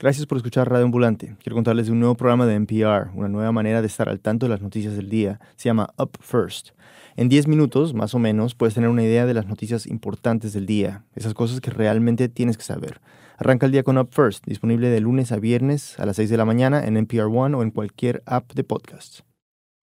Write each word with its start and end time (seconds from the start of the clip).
Gracias 0.00 0.24
por 0.24 0.38
escuchar 0.38 0.70
Radio 0.70 0.86
Ambulante. 0.86 1.36
Quiero 1.42 1.56
contarles 1.56 1.84
de 1.84 1.92
un 1.92 2.00
nuevo 2.00 2.14
programa 2.14 2.46
de 2.46 2.54
NPR, 2.54 3.10
una 3.14 3.28
nueva 3.28 3.52
manera 3.52 3.82
de 3.82 3.86
estar 3.86 4.08
al 4.08 4.18
tanto 4.18 4.46
de 4.46 4.50
las 4.50 4.62
noticias 4.62 4.96
del 4.96 5.10
día. 5.10 5.40
Se 5.56 5.68
llama 5.68 5.92
Up 5.98 6.12
First. 6.22 6.70
En 7.16 7.28
10 7.28 7.48
minutos, 7.48 7.92
más 7.92 8.14
o 8.14 8.18
menos, 8.18 8.54
puedes 8.54 8.72
tener 8.72 8.88
una 8.88 9.02
idea 9.02 9.26
de 9.26 9.34
las 9.34 9.46
noticias 9.46 9.86
importantes 9.86 10.54
del 10.54 10.64
día, 10.64 11.04
esas 11.14 11.34
cosas 11.34 11.60
que 11.60 11.70
realmente 11.70 12.30
tienes 12.30 12.56
que 12.56 12.62
saber. 12.62 13.02
Arranca 13.36 13.66
el 13.66 13.72
día 13.72 13.82
con 13.82 13.98
Up 13.98 14.08
First, 14.10 14.46
disponible 14.46 14.88
de 14.88 15.00
lunes 15.00 15.32
a 15.32 15.36
viernes 15.36 16.00
a 16.00 16.06
las 16.06 16.16
6 16.16 16.30
de 16.30 16.36
la 16.38 16.46
mañana 16.46 16.82
en 16.82 16.96
NPR 16.96 17.26
One 17.26 17.58
o 17.58 17.62
en 17.62 17.70
cualquier 17.70 18.22
app 18.24 18.54
de 18.54 18.64
podcast. 18.64 19.20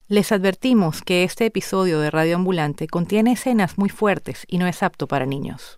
Les 0.08 0.32
advertimos 0.32 1.04
que 1.04 1.24
este 1.24 1.46
episodio 1.46 2.00
de 2.00 2.10
Radio 2.10 2.38
Ambulante 2.38 2.88
contiene 2.88 3.34
escenas 3.34 3.78
muy 3.78 3.90
fuertes 3.90 4.46
y 4.48 4.58
no 4.58 4.66
es 4.66 4.82
apto 4.82 5.08
para 5.08 5.28
niños. 5.28 5.78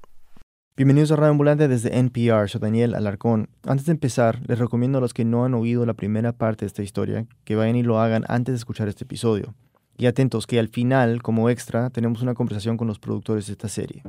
Bienvenidos 0.77 1.11
a 1.11 1.17
Radio 1.17 1.31
Ambulante 1.31 1.67
desde 1.67 1.97
NPR, 1.99 2.47
soy 2.47 2.61
Daniel 2.61 2.95
Alarcón. 2.95 3.49
Antes 3.67 3.87
de 3.87 3.91
empezar, 3.91 4.39
les 4.47 4.57
recomiendo 4.57 4.99
a 4.99 5.01
los 5.01 5.13
que 5.13 5.25
no 5.25 5.43
han 5.43 5.53
oído 5.53 5.85
la 5.85 5.93
primera 5.93 6.31
parte 6.31 6.61
de 6.63 6.67
esta 6.67 6.81
historia 6.81 7.25
que 7.43 7.57
vayan 7.57 7.75
y 7.75 7.83
lo 7.83 7.99
hagan 7.99 8.23
antes 8.29 8.53
de 8.53 8.57
escuchar 8.57 8.87
este 8.87 9.03
episodio. 9.03 9.53
Y 9.97 10.05
atentos 10.05 10.47
que 10.47 10.59
al 10.59 10.69
final, 10.69 11.21
como 11.21 11.49
extra, 11.49 11.89
tenemos 11.89 12.21
una 12.21 12.35
conversación 12.35 12.77
con 12.77 12.87
los 12.87 12.99
productores 12.99 13.47
de 13.47 13.51
esta 13.51 13.67
serie. 13.67 14.01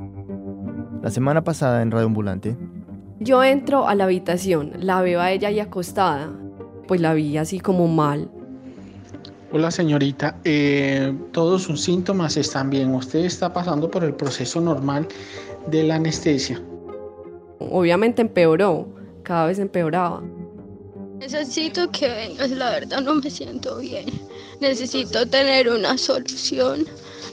La 1.02 1.11
semana 1.11 1.43
pasada 1.43 1.83
en 1.83 1.91
Radio 1.91 2.07
Ambulante... 2.07 2.57
Yo 3.19 3.43
entro 3.43 3.88
a 3.88 3.97
la 3.97 4.05
habitación, 4.05 4.73
la 4.79 5.02
veo 5.02 5.21
a 5.21 5.33
ella 5.33 5.49
ahí 5.49 5.59
acostada, 5.59 6.33
pues 6.87 7.01
la 7.01 7.13
vi 7.13 7.37
así 7.38 7.59
como 7.60 7.87
mal, 7.88 8.30
Hola 9.55 9.71
señorita, 9.71 10.38
eh, 10.45 11.15
todos 11.30 11.65
sus 11.65 11.83
síntomas 11.83 12.38
están 12.38 12.71
bien. 12.71 12.95
Usted 12.95 13.19
está 13.19 13.52
pasando 13.52 13.91
por 13.91 14.02
el 14.02 14.15
proceso 14.15 14.63
normal 14.63 15.07
de 15.66 15.83
la 15.84 15.97
anestesia. 15.97 16.62
Obviamente 17.59 18.23
empeoró, 18.23 18.89
cada 19.23 19.47
vez 19.47 19.59
empeoraba. 19.59 20.23
Necesito 21.19 21.91
que 21.91 22.09
vengas, 22.09 22.51
la 22.51 22.71
verdad 22.71 23.01
no 23.01 23.15
me 23.15 23.30
siento 23.30 23.79
bien. 23.79 24.07
Necesito 24.60 25.27
tener 25.27 25.68
una 25.68 25.96
solución 25.96 26.85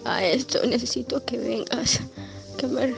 a 0.05 0.23
esto. 0.23 0.59
Necesito 0.67 1.25
que 1.25 1.37
vengas. 1.37 1.99
Que 2.57 2.67
me... 2.67 2.93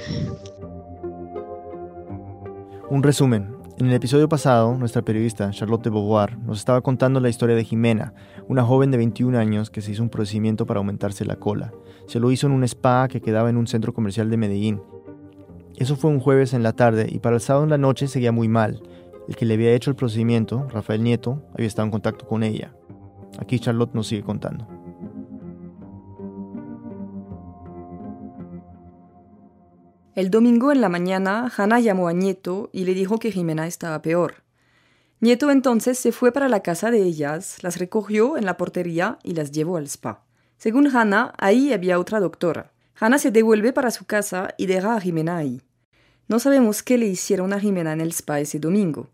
Un 2.90 3.04
resumen. 3.04 3.56
En 3.78 3.88
el 3.88 3.94
episodio 3.94 4.30
pasado, 4.30 4.76
nuestra 4.76 5.02
periodista 5.02 5.50
Charlotte 5.52 5.90
Beauvoir 5.90 6.38
nos 6.40 6.60
estaba 6.60 6.82
contando 6.82 7.20
la 7.20 7.30
historia 7.30 7.56
de 7.56 7.64
Jimena, 7.64 8.14
una 8.48 8.64
joven 8.64 8.92
de 8.92 8.98
21 8.98 9.40
años 9.40 9.70
que 9.70 9.82
se 9.82 9.92
hizo 9.92 10.04
un 10.04 10.10
procedimiento 10.10 10.66
para 10.66 10.80
aumentarse 10.80 11.26
la 11.26 11.38
cola. 11.38 11.74
Se 12.06 12.20
lo 12.20 12.32
hizo 12.32 12.48
en 12.48 12.54
un 12.54 12.64
spa 12.64 13.08
que 13.08 13.22
quedaba 13.22 13.50
en 13.50 13.58
un 13.58 13.66
centro 13.66 13.94
comercial 13.94 14.30
de 14.30 14.38
Medellín. 14.38 14.82
Eso 15.78 15.96
fue 15.96 16.10
un 16.12 16.20
jueves 16.20 16.54
en 16.54 16.64
la 16.64 16.74
tarde 16.74 17.08
y 17.10 17.20
para 17.20 17.36
el 17.36 17.42
sábado 17.42 17.64
en 17.64 17.70
la 17.72 17.78
noche 17.78 18.08
seguía 18.08 18.32
muy 18.32 18.48
mal. 18.48 18.82
El 19.28 19.36
que 19.36 19.46
le 19.46 19.54
había 19.54 19.74
hecho 19.74 19.90
el 19.90 19.96
procedimiento, 19.96 20.68
Rafael 20.70 21.04
Nieto, 21.04 21.44
había 21.54 21.68
estado 21.68 21.86
en 21.86 21.92
contacto 21.92 22.28
con 22.28 22.44
ella. 22.44 22.74
Aquí 23.40 23.60
Charlotte 23.60 23.94
nos 23.94 24.08
sigue 24.08 24.24
contando. 24.24 24.68
El 30.14 30.30
domingo 30.30 30.74
en 30.74 30.82
la 30.82 30.90
mañana, 30.90 31.50
Hannah 31.56 31.80
llamó 31.80 32.10
a 32.10 32.14
Nieto 32.14 32.70
y 32.74 32.84
le 32.84 32.94
dijo 32.94 33.18
que 33.18 33.32
Jimena 33.32 33.66
estaba 33.66 34.02
peor. 34.02 34.44
Nieto 35.22 35.52
entonces 35.52 35.98
se 35.98 36.12
fue 36.12 36.34
para 36.34 36.50
la 36.50 36.60
casa 36.60 36.92
de 36.92 37.02
ellas, 37.02 37.64
las 37.64 37.78
recogió 37.78 38.38
en 38.38 38.46
la 38.46 38.58
portería 38.58 39.20
y 39.24 39.36
las 39.36 39.52
llevó 39.52 39.78
al 39.78 39.86
spa. 39.86 40.26
Según 40.58 40.94
Hannah, 40.94 41.34
ahí 41.38 41.72
había 41.72 41.98
otra 41.98 42.20
doctora. 42.20 42.74
Hannah 43.04 43.18
se 43.18 43.32
devuelve 43.32 43.74
para 43.74 43.90
su 43.90 44.06
casa 44.06 44.54
y 44.58 44.68
deja 44.68 44.96
a 44.96 45.02
Jimena 45.02 45.38
ahí. 45.38 45.60
No 46.28 46.38
sabemos 46.38 46.84
qué 46.84 47.00
le 47.00 47.08
hicieron 47.08 47.52
a 47.52 47.60
Jimena 47.60 47.94
en 47.94 48.00
el 48.00 48.12
spa 48.12 48.40
ese 48.40 48.60
domingo. 48.60 49.10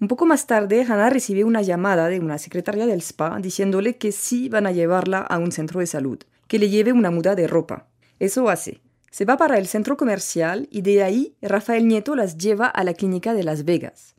Un 0.00 0.08
poco 0.08 0.24
más 0.24 0.46
tarde, 0.46 0.86
Hannah 0.88 1.10
recibe 1.10 1.44
una 1.44 1.60
llamada 1.60 2.08
de 2.08 2.18
una 2.18 2.38
secretaria 2.38 2.86
del 2.86 3.02
spa 3.02 3.38
diciéndole 3.38 3.98
que 3.98 4.10
sí 4.10 4.48
van 4.48 4.66
a 4.66 4.72
llevarla 4.72 5.18
a 5.18 5.36
un 5.36 5.52
centro 5.52 5.80
de 5.80 5.86
salud, 5.86 6.18
que 6.48 6.58
le 6.58 6.70
lleve 6.70 6.94
una 6.94 7.10
muda 7.10 7.34
de 7.34 7.46
ropa. 7.46 7.88
Eso 8.18 8.48
hace. 8.48 8.80
Se 9.10 9.26
va 9.26 9.36
para 9.36 9.58
el 9.58 9.66
centro 9.66 9.98
comercial 9.98 10.66
y 10.70 10.80
de 10.80 11.02
ahí 11.02 11.36
Rafael 11.42 11.86
Nieto 11.86 12.16
las 12.16 12.38
lleva 12.38 12.68
a 12.68 12.84
la 12.84 12.94
clínica 12.94 13.34
de 13.34 13.44
Las 13.44 13.66
Vegas. 13.66 14.14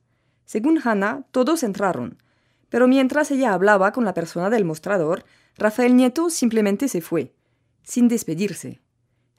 Según 0.46 0.80
Hannah, 0.84 1.25
todos 1.31 1.64
entraron, 1.64 2.20
pero 2.70 2.88
mientras 2.88 3.31
ella 3.31 3.54
hablaba 3.54 3.94
con 3.94 4.06
la 4.06 4.14
persona 4.14 4.52
del 4.52 4.64
mostrador, 4.64 5.24
Rafael 5.58 5.96
Nieto 5.96 6.30
simplemente 6.30 6.88
se 6.88 7.02
fue, 7.02 7.34
sin 7.81 8.08
despedirse. 8.08 8.80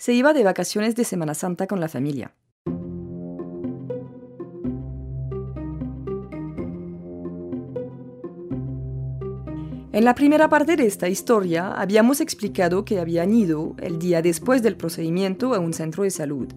Se 0.03 0.13
iba 0.13 0.33
de 0.33 0.43
vacaciones 0.43 0.97
de 0.97 1.05
Semana 1.05 1.33
Santa 1.33 1.69
con 1.69 1.79
la 1.79 1.87
familia. 1.87 2.35
En 9.93 10.05
la 10.05 10.17
primera 10.17 10.49
parte 10.49 10.75
de 10.75 10.89
esta 10.89 11.09
historia 11.09 11.71
habíamos 11.71 12.21
explicado 12.21 12.85
que 12.85 12.99
habían 12.99 13.33
ido 13.33 13.77
el 13.79 14.01
día 14.01 14.23
después 14.23 14.61
del 14.61 14.77
procedimiento 14.77 15.55
a 15.55 15.61
un 15.61 15.73
centro 15.73 16.03
de 16.03 16.11
salud, 16.11 16.49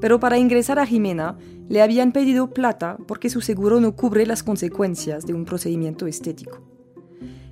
pero 0.00 0.18
para 0.18 0.38
ingresar 0.38 0.78
a 0.78 0.86
Jimena 0.86 1.36
le 1.68 1.82
habían 1.82 2.12
pedido 2.12 2.54
plata 2.54 2.96
porque 3.06 3.28
su 3.28 3.42
seguro 3.42 3.80
no 3.80 3.96
cubre 3.96 4.24
las 4.24 4.42
consecuencias 4.42 5.26
de 5.26 5.34
un 5.34 5.44
procedimiento 5.44 6.06
estético. 6.06 6.62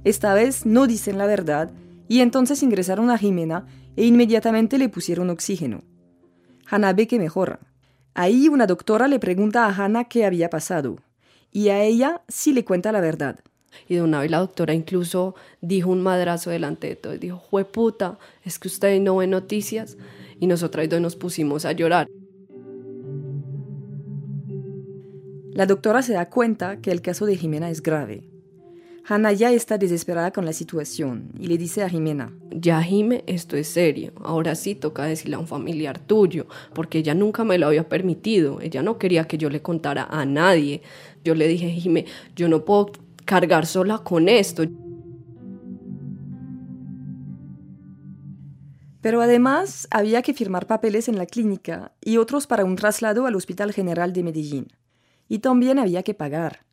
Esta 0.02 0.32
vez 0.32 0.64
no 0.64 0.86
dicen 0.86 1.18
la 1.18 1.26
verdad 1.26 1.74
y 2.08 2.20
entonces 2.20 2.62
ingresaron 2.62 3.10
a 3.10 3.18
Jimena 3.18 3.66
e 3.96 4.04
inmediatamente 4.04 4.78
le 4.78 4.88
pusieron 4.88 5.30
oxígeno. 5.30 5.82
Hannah 6.68 6.92
ve 6.92 7.06
que 7.06 7.18
mejora. 7.18 7.60
Ahí 8.14 8.48
una 8.48 8.66
doctora 8.66 9.08
le 9.08 9.18
pregunta 9.18 9.66
a 9.66 9.74
Hannah 9.74 10.04
qué 10.04 10.24
había 10.24 10.50
pasado 10.50 10.98
y 11.56 11.70
a 11.70 11.82
ella 11.82 12.20
sí 12.28 12.52
le 12.52 12.66
cuenta 12.66 12.92
la 12.92 13.00
verdad. 13.00 13.40
Y 13.88 13.94
de 13.94 14.02
una 14.02 14.20
vez 14.20 14.30
la 14.30 14.40
doctora 14.40 14.74
incluso 14.74 15.34
dijo 15.62 15.90
un 15.90 16.02
madrazo 16.02 16.50
delante 16.50 16.86
de 16.86 16.96
todos. 16.96 17.18
Dijo, 17.18 17.38
jue 17.38 17.64
puta, 17.64 18.18
es 18.44 18.58
que 18.58 18.68
usted 18.68 19.00
no 19.00 19.16
ve 19.16 19.26
noticias. 19.26 19.96
Y 20.38 20.48
nosotras 20.48 20.86
dos 20.90 21.00
nos 21.00 21.16
pusimos 21.16 21.64
a 21.64 21.72
llorar. 21.72 22.08
La 25.52 25.64
doctora 25.64 26.02
se 26.02 26.12
da 26.12 26.28
cuenta 26.28 26.82
que 26.82 26.90
el 26.90 27.00
caso 27.00 27.24
de 27.24 27.38
Jimena 27.38 27.70
es 27.70 27.82
grave. 27.82 28.28
Hannah 29.08 29.32
ya 29.32 29.52
está 29.52 29.78
desesperada 29.78 30.32
con 30.32 30.44
la 30.44 30.52
situación 30.52 31.30
y 31.38 31.46
le 31.46 31.58
dice 31.58 31.84
a 31.84 31.88
Jimena, 31.88 32.32
ya 32.50 32.82
Jime, 32.82 33.22
esto 33.28 33.56
es 33.56 33.68
serio, 33.68 34.12
ahora 34.24 34.56
sí 34.56 34.74
toca 34.74 35.04
decirle 35.04 35.36
a 35.36 35.38
un 35.38 35.46
familiar 35.46 36.00
tuyo, 36.00 36.46
porque 36.74 36.98
ella 36.98 37.14
nunca 37.14 37.44
me 37.44 37.56
lo 37.56 37.68
había 37.68 37.88
permitido, 37.88 38.60
ella 38.60 38.82
no 38.82 38.98
quería 38.98 39.28
que 39.28 39.38
yo 39.38 39.48
le 39.48 39.62
contara 39.62 40.08
a 40.10 40.26
nadie. 40.26 40.82
Yo 41.22 41.36
le 41.36 41.46
dije, 41.46 41.70
Jime, 41.70 42.04
yo 42.34 42.48
no 42.48 42.64
puedo 42.64 42.90
cargar 43.24 43.66
sola 43.66 43.98
con 43.98 44.28
esto. 44.28 44.64
Pero 49.00 49.22
además 49.22 49.86
había 49.92 50.20
que 50.22 50.34
firmar 50.34 50.66
papeles 50.66 51.08
en 51.08 51.16
la 51.16 51.26
clínica 51.26 51.92
y 52.00 52.16
otros 52.16 52.48
para 52.48 52.64
un 52.64 52.74
traslado 52.74 53.26
al 53.26 53.36
Hospital 53.36 53.72
General 53.72 54.12
de 54.12 54.24
Medellín. 54.24 54.66
Y 55.28 55.38
también 55.38 55.78
había 55.78 56.02
que 56.02 56.14
pagar. 56.14 56.66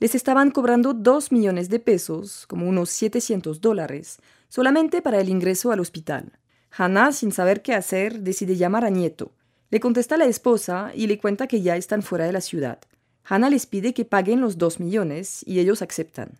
Les 0.00 0.14
estaban 0.14 0.50
cobrando 0.50 0.92
dos 0.92 1.30
millones 1.30 1.68
de 1.68 1.78
pesos, 1.78 2.46
como 2.46 2.68
unos 2.68 2.90
700 2.90 3.60
dólares, 3.60 4.18
solamente 4.48 5.02
para 5.02 5.20
el 5.20 5.28
ingreso 5.28 5.70
al 5.70 5.80
hospital. 5.80 6.32
Hannah, 6.76 7.12
sin 7.12 7.30
saber 7.30 7.62
qué 7.62 7.74
hacer, 7.74 8.20
decide 8.20 8.56
llamar 8.56 8.84
a 8.84 8.90
Nieto. 8.90 9.32
Le 9.70 9.80
contesta 9.80 10.16
la 10.16 10.24
esposa 10.24 10.90
y 10.94 11.06
le 11.06 11.18
cuenta 11.18 11.46
que 11.46 11.62
ya 11.62 11.76
están 11.76 12.02
fuera 12.02 12.24
de 12.26 12.32
la 12.32 12.40
ciudad. 12.40 12.80
Hannah 13.24 13.50
les 13.50 13.66
pide 13.66 13.94
que 13.94 14.04
paguen 14.04 14.40
los 14.40 14.58
dos 14.58 14.80
millones 14.80 15.44
y 15.46 15.60
ellos 15.60 15.82
aceptan. 15.82 16.38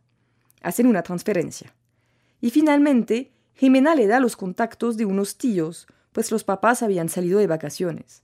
Hacen 0.61 0.87
una 0.87 1.03
transferencia. 1.03 1.73
Y 2.41 2.51
finalmente, 2.51 3.33
Jimena 3.55 3.95
le 3.95 4.07
da 4.07 4.21
los 4.21 4.37
contactos 4.37 4.97
de 4.97 5.05
unos 5.05 5.39
tíos, 5.39 5.87
pues 6.13 6.31
los 6.31 6.45
papás 6.45 6.83
habían 6.83 7.09
salido 7.09 7.39
de 7.39 7.47
vacaciones. 7.47 8.23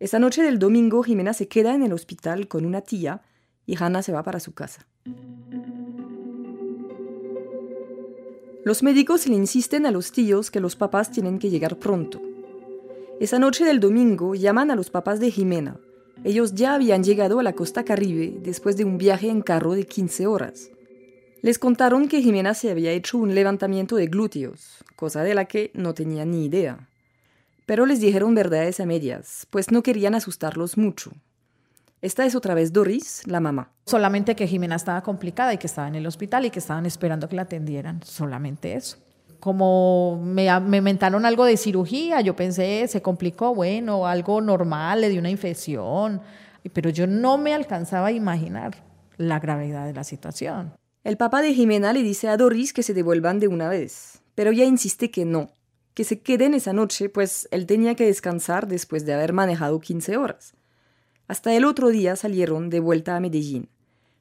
Esa 0.00 0.18
noche 0.18 0.42
del 0.42 0.58
domingo, 0.58 1.02
Jimena 1.02 1.32
se 1.32 1.48
queda 1.48 1.74
en 1.74 1.82
el 1.82 1.92
hospital 1.92 2.46
con 2.48 2.64
una 2.64 2.82
tía 2.82 3.22
y 3.68 3.76
Hannah 3.76 4.02
se 4.02 4.10
va 4.10 4.24
para 4.24 4.40
su 4.40 4.52
casa. 4.54 4.88
Los 8.64 8.82
médicos 8.82 9.28
le 9.28 9.36
insisten 9.36 9.86
a 9.86 9.92
los 9.92 10.10
tíos 10.10 10.50
que 10.50 10.58
los 10.58 10.74
papás 10.74 11.12
tienen 11.12 11.38
que 11.38 11.50
llegar 11.50 11.78
pronto. 11.78 12.20
Esa 13.20 13.38
noche 13.38 13.64
del 13.64 13.78
domingo 13.78 14.34
llaman 14.34 14.72
a 14.72 14.76
los 14.76 14.90
papás 14.90 15.20
de 15.20 15.30
Jimena, 15.30 15.78
ellos 16.24 16.54
ya 16.54 16.74
habían 16.74 17.04
llegado 17.04 17.38
a 17.38 17.42
la 17.42 17.52
costa 17.52 17.84
caribe 17.84 18.34
después 18.42 18.76
de 18.76 18.84
un 18.84 18.98
viaje 18.98 19.28
en 19.28 19.40
carro 19.40 19.72
de 19.74 19.86
15 19.86 20.26
horas. 20.26 20.70
Les 21.42 21.58
contaron 21.58 22.08
que 22.08 22.20
Jimena 22.20 22.54
se 22.54 22.70
había 22.70 22.90
hecho 22.90 23.18
un 23.18 23.34
levantamiento 23.34 23.94
de 23.94 24.08
glúteos, 24.08 24.84
cosa 24.96 25.22
de 25.22 25.34
la 25.34 25.44
que 25.44 25.70
no 25.74 25.94
tenía 25.94 26.24
ni 26.24 26.44
idea. 26.44 26.88
Pero 27.66 27.86
les 27.86 28.00
dijeron 28.00 28.34
verdades 28.34 28.80
a 28.80 28.86
medias, 28.86 29.46
pues 29.50 29.70
no 29.70 29.82
querían 29.82 30.16
asustarlos 30.16 30.76
mucho. 30.76 31.12
Esta 32.00 32.24
es 32.24 32.34
otra 32.34 32.54
vez 32.54 32.72
Doris, 32.72 33.22
la 33.26 33.40
mamá. 33.40 33.72
Solamente 33.86 34.36
que 34.36 34.46
Jimena 34.46 34.76
estaba 34.76 35.02
complicada 35.02 35.52
y 35.52 35.58
que 35.58 35.66
estaba 35.66 35.88
en 35.88 35.96
el 35.96 36.06
hospital 36.06 36.44
y 36.44 36.50
que 36.50 36.60
estaban 36.60 36.86
esperando 36.86 37.28
que 37.28 37.36
la 37.36 37.42
atendieran. 37.42 38.02
Solamente 38.04 38.74
eso 38.74 38.98
como 39.40 40.20
me, 40.22 40.48
me 40.60 40.80
mentaron 40.80 41.24
algo 41.24 41.44
de 41.44 41.56
cirugía, 41.56 42.20
yo 42.20 42.34
pensé, 42.34 42.86
se 42.88 43.02
complicó, 43.02 43.54
bueno, 43.54 44.06
algo 44.06 44.40
normal, 44.40 45.00
le 45.00 45.08
dio 45.08 45.20
una 45.20 45.30
infección, 45.30 46.20
pero 46.72 46.90
yo 46.90 47.06
no 47.06 47.38
me 47.38 47.54
alcanzaba 47.54 48.08
a 48.08 48.12
imaginar 48.12 48.76
la 49.16 49.38
gravedad 49.38 49.86
de 49.86 49.94
la 49.94 50.04
situación. 50.04 50.74
El 51.04 51.16
papá 51.16 51.40
de 51.40 51.54
Jimena 51.54 51.92
le 51.92 52.02
dice 52.02 52.28
a 52.28 52.36
Doris 52.36 52.72
que 52.72 52.82
se 52.82 52.94
devuelvan 52.94 53.38
de 53.38 53.48
una 53.48 53.68
vez, 53.68 54.22
pero 54.34 54.50
ella 54.50 54.64
insiste 54.64 55.10
que 55.10 55.24
no, 55.24 55.50
que 55.94 56.04
se 56.04 56.20
queden 56.20 56.54
esa 56.54 56.72
noche, 56.72 57.08
pues 57.08 57.48
él 57.50 57.66
tenía 57.66 57.94
que 57.94 58.06
descansar 58.06 58.66
después 58.66 59.06
de 59.06 59.14
haber 59.14 59.32
manejado 59.32 59.80
15 59.80 60.16
horas. 60.16 60.54
Hasta 61.28 61.54
el 61.54 61.66
otro 61.66 61.88
día 61.88 62.16
salieron 62.16 62.70
de 62.70 62.80
vuelta 62.80 63.14
a 63.14 63.20
Medellín. 63.20 63.68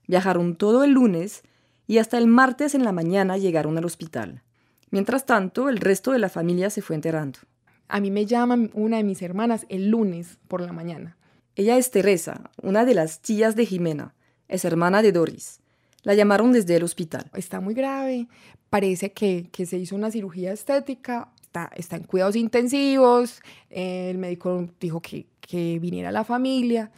Viajaron 0.08 0.58
todo 0.58 0.84
el 0.84 0.92
lunes 0.92 1.42
y 1.88 2.00
hasta 2.00 2.18
el 2.18 2.28
martes 2.28 2.76
en 2.76 2.84
la 2.84 2.92
mañana 2.92 3.38
llegaron 3.38 3.78
al 3.78 3.86
hospital. 3.86 4.44
Mientras 4.92 5.26
tanto, 5.26 5.70
el 5.70 5.78
resto 5.78 6.12
de 6.12 6.20
la 6.20 6.28
familia 6.28 6.70
se 6.70 6.82
fue 6.82 6.98
enterando. 6.98 7.40
A 7.88 8.02
mí 8.02 8.12
me 8.12 8.26
llama 8.26 8.58
una 8.74 8.98
de 8.98 9.06
mis 9.06 9.22
hermanas 9.22 9.66
el 9.70 9.88
lunes 9.88 10.38
por 10.50 10.60
la 10.60 10.74
mañana. 10.74 11.16
Ella 11.56 11.78
es 11.78 11.92
Teresa, 11.92 12.52
una 12.62 12.84
de 12.84 12.94
las 12.94 13.22
tías 13.22 13.56
de 13.56 13.66
Jimena. 13.66 14.14
Es 14.50 14.66
hermana 14.66 15.02
de 15.02 15.14
Doris. 15.14 15.62
La 16.04 16.14
llamaron 16.14 16.52
desde 16.52 16.76
el 16.76 16.84
hospital. 16.84 17.32
Está 17.34 17.62
muy 17.62 17.74
grave. 17.74 18.28
Parece 18.70 19.14
que, 19.14 19.48
que 19.52 19.66
se 19.66 19.78
hizo 19.78 19.96
una 19.96 20.12
cirugía 20.12 20.52
estética. 20.52 21.32
Está, 21.42 21.72
está 21.76 21.96
en 21.96 22.04
cuidados 22.04 22.36
intensivos. 22.36 23.42
El 23.70 24.18
médico 24.18 24.70
dijo 24.80 25.02
que, 25.02 25.26
que 25.48 25.80
viniera 25.80 26.12
la 26.12 26.24
familia. 26.24 26.92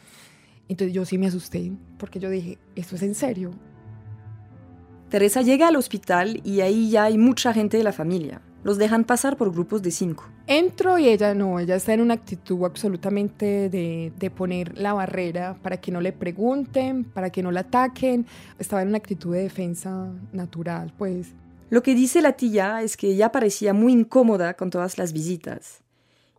Entonces 0.68 0.94
yo 0.94 1.06
sí 1.06 1.18
me 1.18 1.28
asusté 1.28 1.72
porque 1.98 2.19
yo 2.19 2.30
dije, 2.30 2.57
¿esto 2.75 2.96
es 2.96 3.04
en 3.04 3.16
serio? 3.16 3.51
Teresa 5.10 5.42
llega 5.42 5.68
al 5.68 5.75
hospital 5.75 6.42
y 6.44 6.62
ahí 6.62 6.92
ya 6.92 7.06
hay 7.06 7.18
mucha 7.18 7.54
gente 7.54 7.78
de 7.78 7.84
la 7.84 7.94
familia. 7.94 8.42
Los 8.63 8.78
dejan 8.78 9.06
pasar 9.06 9.38
por 9.38 9.51
grupos 9.51 9.81
de 9.81 9.90
cinco. 9.90 10.25
Entro 10.46 11.00
y 11.00 11.07
ella 11.07 11.34
no, 11.34 11.60
ella 11.60 11.75
está 11.75 11.94
en 11.94 12.01
una 12.01 12.13
actitud 12.16 12.63
absolutamente 12.66 13.69
de, 13.69 14.12
de, 14.19 14.30
poner 14.30 14.78
la 14.78 14.94
barrera 14.94 15.57
para 15.62 15.78
que 15.78 15.92
no 15.92 16.02
le 16.02 16.12
pregunten, 16.12 17.06
para 17.06 17.30
que 17.30 17.42
no 17.42 17.52
la 17.52 17.62
ataquen. 17.62 18.25
Estaba 18.60 18.81
en 18.81 18.90
una 18.90 18.98
actitud 18.98 19.34
de 19.34 19.44
defensa 19.44 20.12
natural, 20.34 20.94
pues. 20.98 21.34
Lo 21.69 21.81
que 21.84 21.95
dice 21.95 22.22
la 22.22 22.34
tía 22.34 22.81
es 22.81 22.98
que 22.98 23.07
ella 23.12 23.31
parecía 23.31 23.74
muy 23.74 23.94
incómoda 23.94 24.56
con 24.56 24.69
todas 24.69 24.98
las 24.98 25.13
visitas. 25.13 25.81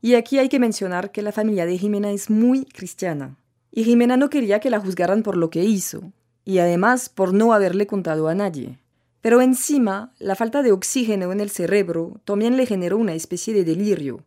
Y 0.02 0.14
aquí 0.14 0.38
hay 0.38 0.48
que 0.48 0.58
mencionar 0.58 1.12
que 1.12 1.22
la 1.22 1.32
familia 1.32 1.66
de 1.66 1.76
Jimena 1.76 2.10
es 2.10 2.30
muy 2.30 2.64
cristiana. 2.64 3.36
Y 3.70 3.84
Jimena 3.84 4.16
no 4.16 4.30
quería 4.30 4.60
que 4.60 4.70
la 4.70 4.80
juzgaran 4.80 5.22
por 5.22 5.36
lo 5.36 5.50
que 5.50 5.64
hizo, 5.64 6.12
y 6.44 6.58
además 6.58 7.08
por 7.08 7.34
no 7.34 7.52
haberle 7.52 7.86
contado 7.86 8.28
a 8.28 8.34
nadie. 8.34 8.78
Pero 9.20 9.42
encima, 9.42 10.12
la 10.18 10.34
falta 10.34 10.62
de 10.62 10.72
oxígeno 10.72 11.32
en 11.32 11.40
el 11.40 11.50
cerebro 11.50 12.20
también 12.24 12.56
le 12.56 12.66
generó 12.66 12.96
una 12.96 13.12
especie 13.12 13.52
de 13.52 13.64
delirio. 13.64 14.24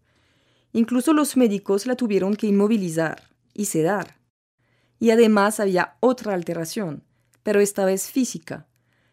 Incluso 0.72 1.14
los 1.14 1.36
médicos 1.36 1.88
la 1.88 1.96
tuvieron 1.96 2.36
que 2.36 2.48
inmovilizar 2.48 3.24
y 3.54 3.66
sedar. 3.66 4.18
Y 5.00 5.10
además 5.10 5.60
había 5.60 5.96
otra 6.00 6.34
alteración, 6.34 7.04
pero 7.42 7.60
esta 7.60 7.86
vez 7.86 8.10
física. 8.12 8.68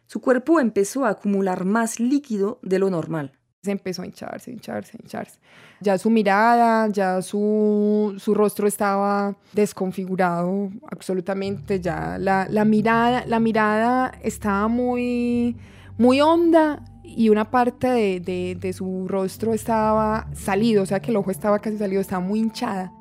Su 0.05 0.21
cuerpo 0.21 0.59
empezó 0.59 1.05
a 1.05 1.09
acumular 1.09 1.65
más 1.65 1.99
líquido 1.99 2.59
de 2.61 2.79
lo 2.79 2.89
normal. 2.89 3.39
Se 3.63 3.69
empezó 3.69 4.01
a 4.01 4.07
hincharse, 4.07 4.49
hincharse, 4.49 4.97
hincharse. 4.99 5.39
Ya 5.81 5.95
su 5.99 6.09
mirada, 6.09 6.87
ya 6.87 7.21
su, 7.21 8.15
su 8.17 8.33
rostro 8.33 8.67
estaba 8.67 9.35
desconfigurado 9.53 10.71
absolutamente. 10.89 11.79
Ya 11.79 12.17
la, 12.17 12.47
la, 12.49 12.65
mirada, 12.65 13.23
la 13.27 13.39
mirada 13.39 14.13
estaba 14.23 14.67
muy, 14.67 15.55
muy 15.99 16.19
honda 16.21 16.83
y 17.03 17.29
una 17.29 17.51
parte 17.51 17.87
de, 17.87 18.19
de, 18.19 18.57
de 18.59 18.73
su 18.73 19.05
rostro 19.07 19.53
estaba 19.53 20.27
salido, 20.33 20.81
o 20.81 20.85
sea 20.87 20.99
que 20.99 21.11
el 21.11 21.17
ojo 21.17 21.29
estaba 21.29 21.59
casi 21.59 21.77
salido, 21.77 22.01
estaba 22.01 22.25
muy 22.25 22.39
hinchada. 22.39 22.91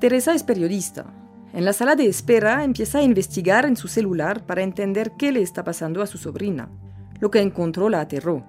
Teresa 0.00 0.34
es 0.34 0.44
periodista. 0.44 1.12
En 1.52 1.66
la 1.66 1.74
sala 1.74 1.94
de 1.94 2.06
espera 2.06 2.64
empieza 2.64 3.00
a 3.00 3.02
investigar 3.02 3.66
en 3.66 3.76
su 3.76 3.86
celular 3.86 4.46
para 4.46 4.62
entender 4.62 5.12
qué 5.18 5.30
le 5.30 5.42
está 5.42 5.62
pasando 5.62 6.00
a 6.00 6.06
su 6.06 6.16
sobrina. 6.16 6.70
Lo 7.20 7.30
que 7.30 7.40
encontró 7.40 7.88
la 7.88 8.00
aterró. 8.00 8.44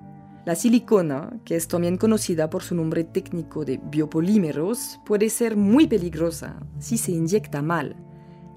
La 0.45 0.55
silicona, 0.55 1.29
que 1.45 1.55
es 1.55 1.67
también 1.67 1.97
conocida 1.97 2.49
por 2.49 2.63
su 2.63 2.73
nombre 2.73 3.03
técnico 3.03 3.63
de 3.63 3.79
biopolímeros, 3.83 4.99
puede 5.05 5.29
ser 5.29 5.55
muy 5.55 5.85
peligrosa 5.85 6.55
si 6.79 6.97
se 6.97 7.11
inyecta 7.11 7.61
mal. 7.61 7.95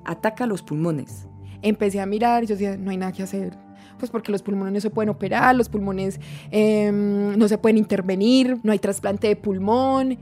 Ataca 0.04 0.46
los 0.46 0.62
pulmones. 0.62 1.28
Empecé 1.60 2.00
a 2.00 2.06
mirar 2.06 2.44
y 2.44 2.46
yo 2.46 2.54
decía, 2.54 2.76
no 2.76 2.90
hay 2.90 2.96
nada 2.96 3.12
que 3.12 3.22
hacer. 3.22 3.58
Pues 3.98 4.10
porque 4.10 4.32
los 4.32 4.42
pulmones 4.42 4.72
no 4.72 4.80
se 4.80 4.90
pueden 4.90 5.10
operar, 5.10 5.54
los 5.56 5.68
pulmones 5.68 6.20
eh, 6.50 6.90
no 6.92 7.48
se 7.48 7.58
pueden 7.58 7.76
intervenir, 7.76 8.58
no 8.62 8.72
hay 8.72 8.78
trasplante 8.78 9.28
de 9.28 9.36
pulmón. 9.36 10.18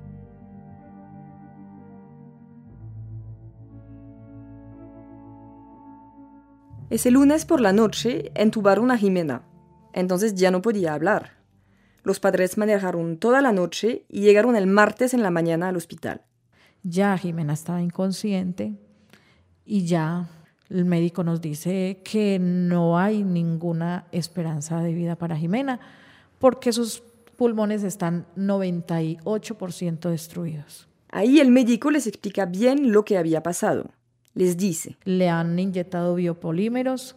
Ese 6.90 7.10
lunes 7.10 7.46
por 7.46 7.60
la 7.60 7.72
noche 7.72 8.32
entubaron 8.34 8.90
a 8.90 8.98
Jimena, 8.98 9.42
entonces 9.92 10.34
ya 10.34 10.50
no 10.50 10.62
podía 10.62 10.94
hablar. 10.94 11.42
Los 12.02 12.18
padres 12.18 12.58
manejaron 12.58 13.16
toda 13.18 13.40
la 13.40 13.52
noche 13.52 14.04
y 14.08 14.22
llegaron 14.22 14.56
el 14.56 14.66
martes 14.66 15.14
en 15.14 15.22
la 15.22 15.30
mañana 15.30 15.68
al 15.68 15.76
hospital. 15.76 16.22
Ya 16.82 17.16
Jimena 17.16 17.52
estaba 17.52 17.80
inconsciente 17.80 18.74
y 19.64 19.86
ya 19.86 20.28
el 20.68 20.84
médico 20.84 21.22
nos 21.22 21.40
dice 21.40 22.00
que 22.02 22.38
no 22.40 22.98
hay 22.98 23.22
ninguna 23.22 24.06
esperanza 24.10 24.80
de 24.80 24.92
vida 24.94 25.16
para 25.16 25.36
Jimena 25.36 25.78
porque 26.38 26.72
sus 26.72 27.04
pulmones 27.36 27.84
están 27.84 28.26
98% 28.36 30.10
destruidos. 30.10 30.88
Ahí 31.08 31.40
el 31.40 31.50
médico 31.50 31.90
les 31.90 32.06
explica 32.06 32.46
bien 32.46 32.90
lo 32.90 33.04
que 33.04 33.18
había 33.18 33.42
pasado. 33.42 33.90
Les 34.34 34.56
dice, 34.56 34.96
le 35.04 35.28
han 35.28 35.58
inyectado 35.58 36.14
biopolímeros 36.14 37.16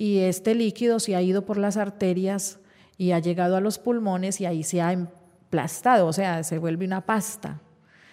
y 0.00 0.20
este 0.20 0.54
líquido 0.54 0.98
se 0.98 1.14
ha 1.14 1.20
ido 1.20 1.44
por 1.44 1.58
las 1.58 1.76
arterias 1.76 2.58
y 2.96 3.12
ha 3.12 3.18
llegado 3.18 3.54
a 3.54 3.60
los 3.60 3.78
pulmones 3.78 4.40
y 4.40 4.46
ahí 4.46 4.62
se 4.62 4.80
ha 4.80 4.94
emplastado, 4.94 6.06
o 6.06 6.12
sea, 6.14 6.42
se 6.42 6.56
vuelve 6.56 6.86
una 6.86 7.04
pasta. 7.04 7.60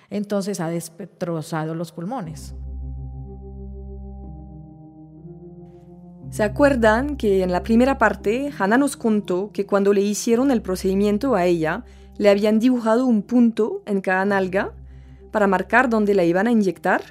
Entonces 0.10 0.60
ha 0.60 0.68
destrozado 0.68 1.75
los 1.75 1.94
pulmones. 1.94 2.56
¿Se 6.30 6.44
acuerdan 6.44 7.16
que 7.16 7.42
en 7.42 7.54
la 7.54 7.63
primera 7.63 7.98
parte 7.98 8.51
Hannah 8.60 8.78
nos 8.78 8.98
contó 8.98 9.51
que 9.54 9.66
cuando 9.66 9.94
le 9.94 10.01
hicieron 10.01 10.51
el 10.51 10.62
procedimiento 10.62 11.36
a 11.36 11.45
ella, 11.45 11.86
le 12.18 12.30
habían 12.30 12.60
dibujado 12.60 13.06
un 13.06 13.22
punto 13.22 13.81
en 13.86 14.01
cada 14.01 14.25
nalga 14.25 14.74
para 15.31 15.48
marcar 15.48 15.90
dónde 15.90 16.16
la 16.16 16.25
iban 16.25 16.48
a 16.48 16.51
inyectar? 16.51 17.01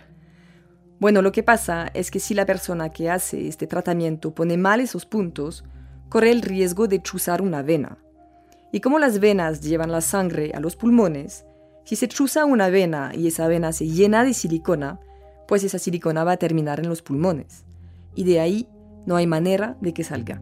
Bueno, 0.98 1.20
lo 1.20 1.30
que 1.30 1.42
pasa 1.42 1.90
es 1.92 2.10
que 2.10 2.20
si 2.20 2.32
la 2.32 2.46
persona 2.46 2.88
que 2.88 3.10
hace 3.10 3.48
este 3.48 3.66
tratamiento 3.66 4.34
pone 4.34 4.56
mal 4.56 4.80
esos 4.80 5.04
puntos, 5.04 5.62
corre 6.08 6.30
el 6.30 6.40
riesgo 6.40 6.88
de 6.88 7.02
chuzar 7.02 7.42
una 7.42 7.62
vena. 7.62 7.98
Y 8.72 8.80
como 8.80 8.98
las 8.98 9.20
venas 9.20 9.60
llevan 9.60 9.92
la 9.92 10.00
sangre 10.00 10.52
a 10.54 10.60
los 10.60 10.74
pulmones, 10.74 11.44
si 11.84 11.96
se 11.96 12.08
chuza 12.08 12.46
una 12.46 12.68
vena 12.68 13.12
y 13.14 13.26
esa 13.26 13.46
vena 13.46 13.72
se 13.72 13.86
llena 13.86 14.24
de 14.24 14.32
silicona, 14.32 14.98
pues 15.46 15.64
esa 15.64 15.78
silicona 15.78 16.24
va 16.24 16.32
a 16.32 16.36
terminar 16.38 16.80
en 16.80 16.88
los 16.88 17.02
pulmones. 17.02 17.64
Y 18.14 18.24
de 18.24 18.40
ahí 18.40 18.68
no 19.04 19.16
hay 19.16 19.26
manera 19.26 19.76
de 19.80 19.92
que 19.92 20.02
salga. 20.02 20.40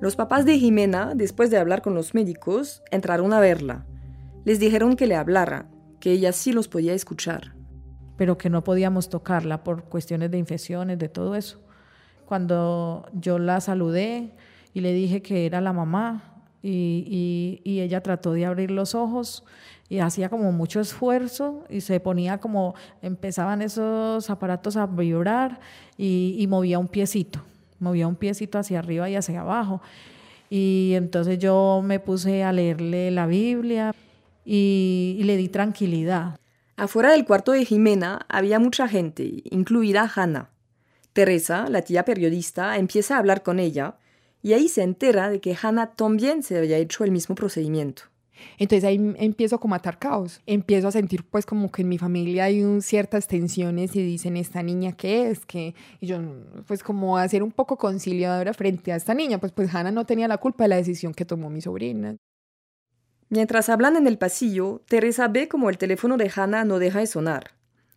Los 0.00 0.16
papás 0.16 0.44
de 0.44 0.58
Jimena, 0.58 1.14
después 1.14 1.50
de 1.50 1.56
hablar 1.56 1.80
con 1.80 1.94
los 1.94 2.12
médicos, 2.12 2.82
entraron 2.90 3.32
a 3.32 3.40
verla. 3.40 3.86
Les 4.44 4.60
dijeron 4.60 4.96
que 4.96 5.06
le 5.06 5.16
hablara, 5.16 5.66
que 6.00 6.12
ella 6.12 6.32
sí 6.32 6.52
los 6.52 6.68
podía 6.68 6.92
escuchar. 6.92 7.54
Pero 8.16 8.36
que 8.36 8.50
no 8.50 8.62
podíamos 8.62 9.08
tocarla 9.08 9.64
por 9.64 9.84
cuestiones 9.84 10.30
de 10.30 10.38
infecciones, 10.38 10.98
de 10.98 11.08
todo 11.08 11.34
eso. 11.34 11.60
Cuando 12.26 13.06
yo 13.12 13.38
la 13.38 13.60
saludé 13.60 14.34
y 14.72 14.80
le 14.80 14.92
dije 14.92 15.22
que 15.22 15.46
era 15.46 15.60
la 15.60 15.72
mamá, 15.72 16.34
y, 16.66 17.60
y, 17.62 17.80
ella 17.80 18.02
trató 18.02 18.32
de 18.32 18.46
abrir 18.46 18.70
los 18.70 18.94
ojos 18.94 19.44
y 19.90 19.98
hacía 19.98 20.30
como 20.30 20.50
mucho 20.50 20.80
esfuerzo 20.80 21.62
y 21.68 21.82
se 21.82 22.00
ponía 22.00 22.38
como, 22.38 22.74
empezaban 23.02 23.60
esos 23.60 24.30
aparatos 24.30 24.78
a 24.78 24.86
vibrar 24.86 25.60
y, 25.98 26.36
y, 26.38 26.46
movía 26.46 26.78
un 26.78 26.88
piecito, 26.88 27.42
movía 27.80 28.08
un 28.08 28.16
piecito 28.16 28.58
hacia 28.58 28.78
arriba 28.78 29.10
y 29.10 29.16
hacia 29.16 29.42
abajo. 29.42 29.82
Y 30.48 30.92
entonces 30.94 31.38
yo 31.38 31.82
me 31.84 32.00
puse 32.00 32.44
a 32.44 32.52
leerle 32.52 33.10
la 33.10 33.26
Biblia 33.26 33.94
y, 34.44 35.16
y 35.18 35.24
le 35.24 35.36
di 35.36 35.48
tranquilidad. 35.48 36.38
Afuera 36.76 37.12
del 37.12 37.24
cuarto 37.24 37.52
de 37.52 37.64
Jimena 37.64 38.26
había 38.28 38.58
mucha 38.58 38.88
gente, 38.88 39.42
incluida 39.44 40.10
Hannah. 40.14 40.50
Teresa, 41.12 41.68
la 41.68 41.82
tía 41.82 42.04
periodista, 42.04 42.76
empieza 42.76 43.14
a 43.14 43.18
hablar 43.18 43.42
con 43.42 43.60
ella 43.60 43.96
y 44.42 44.52
ahí 44.52 44.68
se 44.68 44.82
entera 44.82 45.30
de 45.30 45.40
que 45.40 45.56
Hannah 45.60 45.92
también 45.92 46.42
se 46.42 46.58
había 46.58 46.76
hecho 46.76 47.04
el 47.04 47.12
mismo 47.12 47.34
procedimiento. 47.34 48.02
Entonces 48.58 48.84
ahí 48.84 49.14
empiezo 49.16 49.58
como 49.58 49.74
a 49.74 49.78
atar 49.78 49.98
caos. 49.98 50.40
Empiezo 50.46 50.88
a 50.88 50.92
sentir 50.92 51.24
pues 51.24 51.46
como 51.46 51.70
que 51.70 51.82
en 51.82 51.88
mi 51.88 51.98
familia 51.98 52.44
hay 52.44 52.62
un, 52.62 52.82
ciertas 52.82 53.26
tensiones 53.26 53.94
y 53.96 54.02
dicen, 54.02 54.36
¿esta 54.36 54.62
niña 54.62 54.92
qué 54.92 55.30
es? 55.30 55.46
que 55.46 55.74
Y 56.00 56.06
yo 56.08 56.18
pues 56.66 56.82
como 56.82 57.16
a 57.16 57.28
ser 57.28 57.42
un 57.42 57.52
poco 57.52 57.78
conciliadora 57.78 58.52
frente 58.54 58.92
a 58.92 58.96
esta 58.96 59.14
niña. 59.14 59.38
Pues 59.38 59.52
pues 59.52 59.74
Hannah 59.74 59.92
no 59.92 60.04
tenía 60.04 60.28
la 60.28 60.38
culpa 60.38 60.64
de 60.64 60.68
la 60.68 60.76
decisión 60.76 61.14
que 61.14 61.24
tomó 61.24 61.48
mi 61.50 61.60
sobrina. 61.60 62.16
Mientras 63.34 63.68
hablan 63.68 63.96
en 63.96 64.06
el 64.06 64.16
pasillo, 64.16 64.82
Teresa 64.86 65.26
ve 65.26 65.48
como 65.48 65.68
el 65.68 65.76
teléfono 65.76 66.16
de 66.16 66.30
Hannah 66.32 66.64
no 66.64 66.78
deja 66.78 67.00
de 67.00 67.08
sonar. 67.08 67.50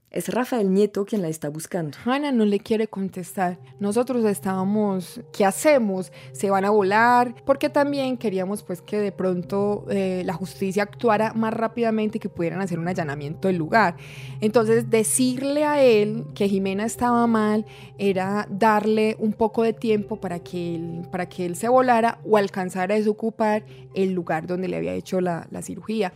Es 0.10 0.30
Rafael 0.30 0.74
Nieto 0.74 1.04
quien 1.04 1.22
la 1.22 1.28
está 1.28 1.50
buscando. 1.50 1.98
Hannah 2.06 2.32
no 2.32 2.46
le 2.46 2.62
quiere 2.62 2.88
contestar. 2.88 3.60
Nosotros 3.82 4.24
estábamos, 4.24 5.20
¿qué 5.34 5.44
hacemos? 5.44 6.14
¿Se 6.32 6.50
van 6.50 6.64
a 6.64 6.70
volar? 6.70 7.36
Porque 7.46 7.70
también 7.70 8.16
queríamos 8.16 8.64
pues 8.64 8.82
que 8.82 9.00
de 9.00 9.12
pronto 9.12 9.86
eh, 9.90 10.24
la 10.26 10.32
justicia 10.32 10.84
actuara 10.84 11.34
más 11.34 11.54
rápidamente 11.54 12.18
y 12.18 12.22
que 12.22 12.30
pudieran 12.30 12.62
hacer 12.62 12.80
un 12.80 12.88
allanamiento 12.88 13.50
del 13.50 13.58
lugar. 13.58 13.98
Entonces 14.40 14.90
decirle 14.90 15.66
a 15.66 15.84
él 15.84 16.24
que 16.34 16.48
Jimena 16.48 16.86
estaba 16.86 17.28
mal 17.28 17.66
era 17.98 18.48
darle 18.50 19.18
un 19.20 19.34
poco 19.34 19.64
de 19.64 19.74
tiempo 19.74 20.22
para 20.22 20.40
que 20.40 20.76
él, 20.76 21.02
para 21.12 21.28
que 21.28 21.46
él 21.46 21.58
se 21.58 21.68
volara 21.68 22.22
o 22.24 22.38
alcanzara 22.38 22.96
a 22.96 22.98
desocupar 22.98 23.66
el 23.94 24.14
lugar 24.14 24.48
donde 24.48 24.70
le 24.70 24.78
había 24.78 24.94
hecho 24.94 25.20
la, 25.20 25.48
la 25.52 25.62
cirugía. 25.62 26.14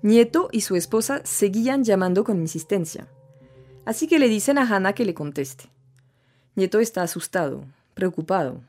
Nieto 0.00 0.48
y 0.50 0.62
su 0.62 0.76
esposa 0.76 1.20
seguían 1.24 1.84
llamando 1.84 2.24
con 2.24 2.40
insistencia. 2.40 3.06
Así 3.88 4.06
que 4.06 4.18
le 4.18 4.28
dicen 4.28 4.58
a 4.58 4.68
Hannah 4.68 4.92
que 4.92 5.06
le 5.06 5.14
conteste. 5.14 5.70
Nieto 6.56 6.78
está 6.78 7.00
asustado, 7.00 7.64
preocupado, 7.94 8.60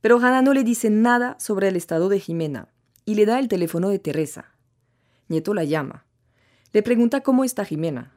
pero 0.00 0.16
Hannah 0.16 0.40
no 0.40 0.54
le 0.54 0.64
dice 0.64 0.88
nada 0.88 1.36
sobre 1.38 1.68
el 1.68 1.76
estado 1.76 2.08
de 2.08 2.18
Jimena 2.18 2.68
y 3.04 3.14
le 3.14 3.26
da 3.26 3.38
el 3.40 3.48
teléfono 3.48 3.90
de 3.90 3.98
Teresa. 3.98 4.54
Nieto 5.28 5.52
la 5.52 5.64
llama. 5.64 6.06
Le 6.72 6.82
pregunta 6.82 7.20
cómo 7.20 7.44
está 7.44 7.66
Jimena. 7.66 8.14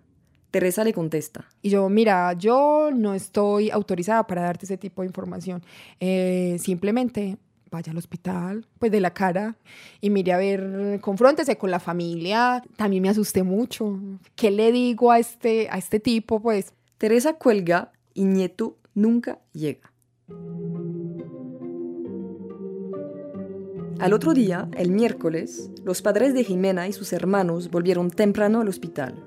Teresa 0.50 0.86
le 0.86 0.94
contesta. 0.94 1.50
Y 1.62 1.70
yo, 1.70 1.90
mira, 1.90 2.32
yo 2.32 2.92
no 2.96 3.14
estoy 3.14 3.70
autorizada 3.70 4.26
para 4.26 4.44
darte 4.44 4.68
ese 4.68 4.78
tipo 4.78 5.02
de 5.02 5.08
información. 5.08 5.62
Eh, 6.00 6.56
simplemente 6.62 7.38
vaya 7.72 7.92
al 7.92 7.98
hospital, 7.98 8.66
pues 8.80 8.92
de 8.92 9.00
la 9.00 9.14
cara, 9.14 9.58
y 10.02 10.10
mire 10.10 10.34
a 10.34 10.38
ver, 10.38 11.00
confróntese 11.02 11.58
con 11.58 11.72
la 11.72 11.80
familia. 11.80 12.64
También 12.76 13.04
me 13.04 13.10
asusté 13.10 13.44
mucho. 13.44 14.00
¿Qué 14.36 14.52
le 14.52 14.72
digo 14.72 15.12
a 15.12 15.20
este, 15.20 15.68
a 15.70 15.78
este 15.78 16.00
tipo? 16.00 16.42
Pues 16.42 16.74
Teresa 16.98 17.34
cuelga 17.34 17.92
y 18.14 18.26
Nieto 18.26 18.78
nunca 18.94 19.40
llega. 19.54 19.92
Al 24.00 24.14
otro 24.14 24.34
día, 24.34 24.70
el 24.78 24.92
miércoles, 24.92 25.72
los 25.84 26.04
padres 26.04 26.36
de 26.36 26.44
Jimena 26.44 26.88
y 26.88 26.94
sus 26.94 27.14
hermanos 27.14 27.72
volvieron 27.72 28.12
temprano 28.12 28.62
al 28.62 28.68
hospital. 28.68 29.24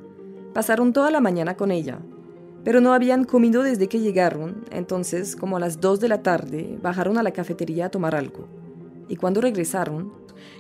Pasaron 0.54 0.92
toda 0.92 1.11
la 1.11 1.20
mañana 1.20 1.56
con 1.56 1.73
ella, 1.73 2.00
pero 2.64 2.81
no 2.81 2.93
habían 2.93 3.25
comido 3.25 3.62
desde 3.62 3.88
que 3.88 4.00
llegaron, 4.00 4.64
entonces, 4.71 5.37
como 5.37 5.57
a 5.57 5.61
las 5.61 5.81
2 5.81 6.00
de 6.00 6.09
la 6.09 6.23
tarde, 6.23 6.79
bajaron 6.83 7.19
a 7.19 7.23
la 7.23 7.31
cafetería 7.31 7.87
a 7.87 7.90
tomar 7.90 8.14
algo. 8.14 8.49
Y 9.09 9.17
cuando 9.17 9.40
regresaron, 9.40 10.12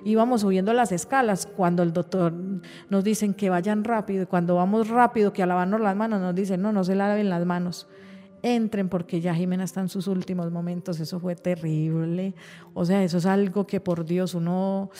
íbamos 0.04 0.40
subiendo 0.40 0.72
las 0.72 0.92
escalas 0.92 1.46
cuando 1.46 1.82
el 1.82 1.92
doctor 1.92 2.32
nos 2.88 3.04
dicen 3.04 3.34
que 3.34 3.50
vayan 3.50 3.84
rápido 3.84 4.22
y 4.22 4.26
cuando 4.26 4.56
vamos 4.56 4.88
rápido 4.88 5.32
que 5.32 5.42
a 5.42 5.46
lavarnos 5.46 5.80
las 5.80 5.96
manos 5.96 6.20
nos 6.20 6.34
dicen 6.34 6.62
no, 6.62 6.72
no 6.72 6.84
se 6.84 6.94
laven 6.94 7.28
las 7.28 7.44
manos. 7.44 7.86
Entren 8.42 8.88
porque 8.88 9.20
ya 9.20 9.34
Jimena 9.34 9.64
está 9.64 9.80
en 9.80 9.88
sus 9.88 10.06
últimos 10.06 10.50
momentos, 10.50 10.98
eso 10.98 11.20
fue 11.20 11.36
terrible. 11.36 12.34
O 12.72 12.84
sea, 12.86 13.04
eso 13.04 13.18
es 13.18 13.26
algo 13.26 13.66
que 13.66 13.80
por 13.80 14.06
Dios 14.06 14.34
uno, 14.34 14.90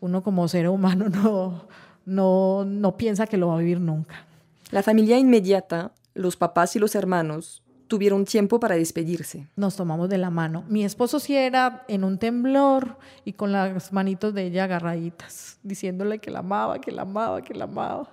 uno 0.00 0.22
como 0.22 0.46
ser 0.46 0.68
humano 0.68 1.08
no, 1.10 1.66
no, 2.06 2.64
no 2.64 2.96
piensa 2.96 3.26
que 3.26 3.36
lo 3.36 3.48
va 3.48 3.56
a 3.56 3.58
vivir 3.58 3.80
nunca. 3.80 4.26
La 4.70 4.82
familia 4.82 5.18
inmediata, 5.18 5.92
los 6.18 6.36
papás 6.36 6.74
y 6.74 6.78
los 6.78 6.94
hermanos, 6.94 7.62
tuvieron 7.86 8.24
tiempo 8.24 8.58
para 8.60 8.74
despedirse. 8.74 9.46
Nos 9.56 9.76
tomamos 9.76 10.08
de 10.08 10.18
la 10.18 10.30
mano. 10.30 10.64
Mi 10.68 10.84
esposo 10.84 11.20
sí 11.20 11.36
era 11.36 11.84
en 11.88 12.04
un 12.04 12.18
temblor 12.18 12.98
y 13.24 13.32
con 13.32 13.52
las 13.52 13.92
manitos 13.92 14.34
de 14.34 14.46
ella 14.46 14.64
agarraditas, 14.64 15.58
diciéndole 15.62 16.18
que 16.18 16.30
la 16.30 16.40
amaba, 16.40 16.80
que 16.80 16.90
la 16.90 17.02
amaba, 17.02 17.40
que 17.40 17.54
la 17.54 17.64
amaba. 17.64 18.12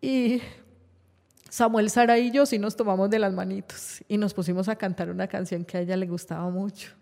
Y 0.00 0.42
Samuel, 1.48 1.90
Sara 1.90 2.18
y 2.18 2.30
yo 2.30 2.44
sí 2.44 2.58
nos 2.58 2.76
tomamos 2.76 3.08
de 3.08 3.18
las 3.18 3.32
manitos 3.32 4.04
y 4.06 4.18
nos 4.18 4.34
pusimos 4.34 4.68
a 4.68 4.76
cantar 4.76 5.10
una 5.10 5.26
canción 5.26 5.64
que 5.64 5.78
a 5.78 5.80
ella 5.80 5.96
le 5.96 6.06
gustaba 6.06 6.48
mucho. 6.50 6.92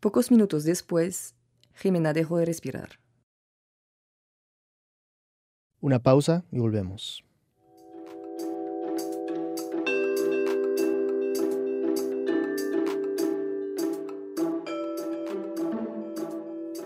Pocos 0.00 0.30
minutos 0.30 0.64
después, 0.64 1.34
Jimena 1.74 2.12
dejó 2.12 2.38
de 2.38 2.46
respirar. 2.46 2.98
Una 5.80 6.00
pausa 6.00 6.44
y 6.50 6.58
volvemos. 6.58 7.27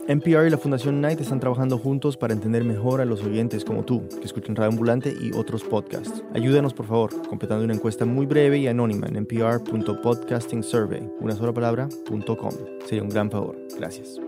NPR 0.08 0.48
y 0.48 0.50
la 0.50 0.58
Fundación 0.58 0.98
Knight 0.98 1.20
están 1.20 1.38
trabajando 1.38 1.78
juntos 1.78 2.16
para 2.16 2.34
entender 2.34 2.64
mejor 2.64 3.00
a 3.00 3.04
los 3.04 3.22
oyentes 3.22 3.64
como 3.64 3.84
tú, 3.84 4.08
que 4.08 4.24
escuchan 4.24 4.56
Radio 4.56 4.70
Ambulante 4.70 5.14
y 5.20 5.32
otros 5.32 5.62
podcasts. 5.62 6.24
Ayúdanos, 6.34 6.74
por 6.74 6.86
favor, 6.86 7.10
completando 7.28 7.64
una 7.64 7.74
encuesta 7.74 8.04
muy 8.04 8.26
breve 8.26 8.58
y 8.58 8.66
anónima 8.66 9.06
en 9.06 9.16
npr.podcastingsurvey, 9.18 11.08
una 11.20 11.36
sola 11.36 11.52
palabra, 11.52 11.88
.com. 12.08 12.52
Sería 12.84 13.04
un 13.04 13.10
gran 13.10 13.30
favor. 13.30 13.56
Gracias. 13.78 14.18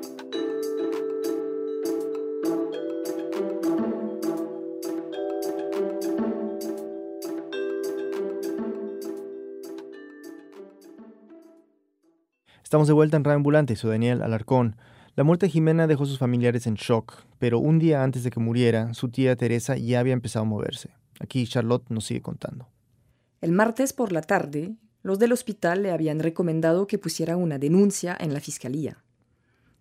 Estamos 12.62 12.86
de 12.86 12.94
vuelta 12.94 13.16
en 13.16 13.24
Radio 13.24 13.36
Ambulante, 13.36 13.74
soy 13.74 13.90
Daniel 13.90 14.22
Alarcón. 14.22 14.76
La 15.16 15.22
muerte 15.22 15.46
de 15.46 15.50
Jimena 15.50 15.86
dejó 15.86 16.02
a 16.02 16.06
sus 16.06 16.18
familiares 16.18 16.66
en 16.66 16.74
shock, 16.74 17.14
pero 17.38 17.60
un 17.60 17.78
día 17.78 18.02
antes 18.02 18.24
de 18.24 18.30
que 18.30 18.40
muriera, 18.40 18.92
su 18.94 19.10
tía 19.10 19.36
Teresa 19.36 19.76
ya 19.76 20.00
había 20.00 20.12
empezado 20.12 20.44
a 20.44 20.48
moverse. 20.48 20.90
Aquí 21.20 21.46
Charlotte 21.46 21.88
nos 21.88 22.06
sigue 22.06 22.20
contando. 22.20 22.68
El 23.40 23.52
martes 23.52 23.92
por 23.92 24.10
la 24.10 24.22
tarde, 24.22 24.74
los 25.02 25.20
del 25.20 25.32
hospital 25.32 25.84
le 25.84 25.92
habían 25.92 26.18
recomendado 26.18 26.88
que 26.88 26.98
pusiera 26.98 27.36
una 27.36 27.58
denuncia 27.58 28.16
en 28.18 28.34
la 28.34 28.40
fiscalía. 28.40 29.04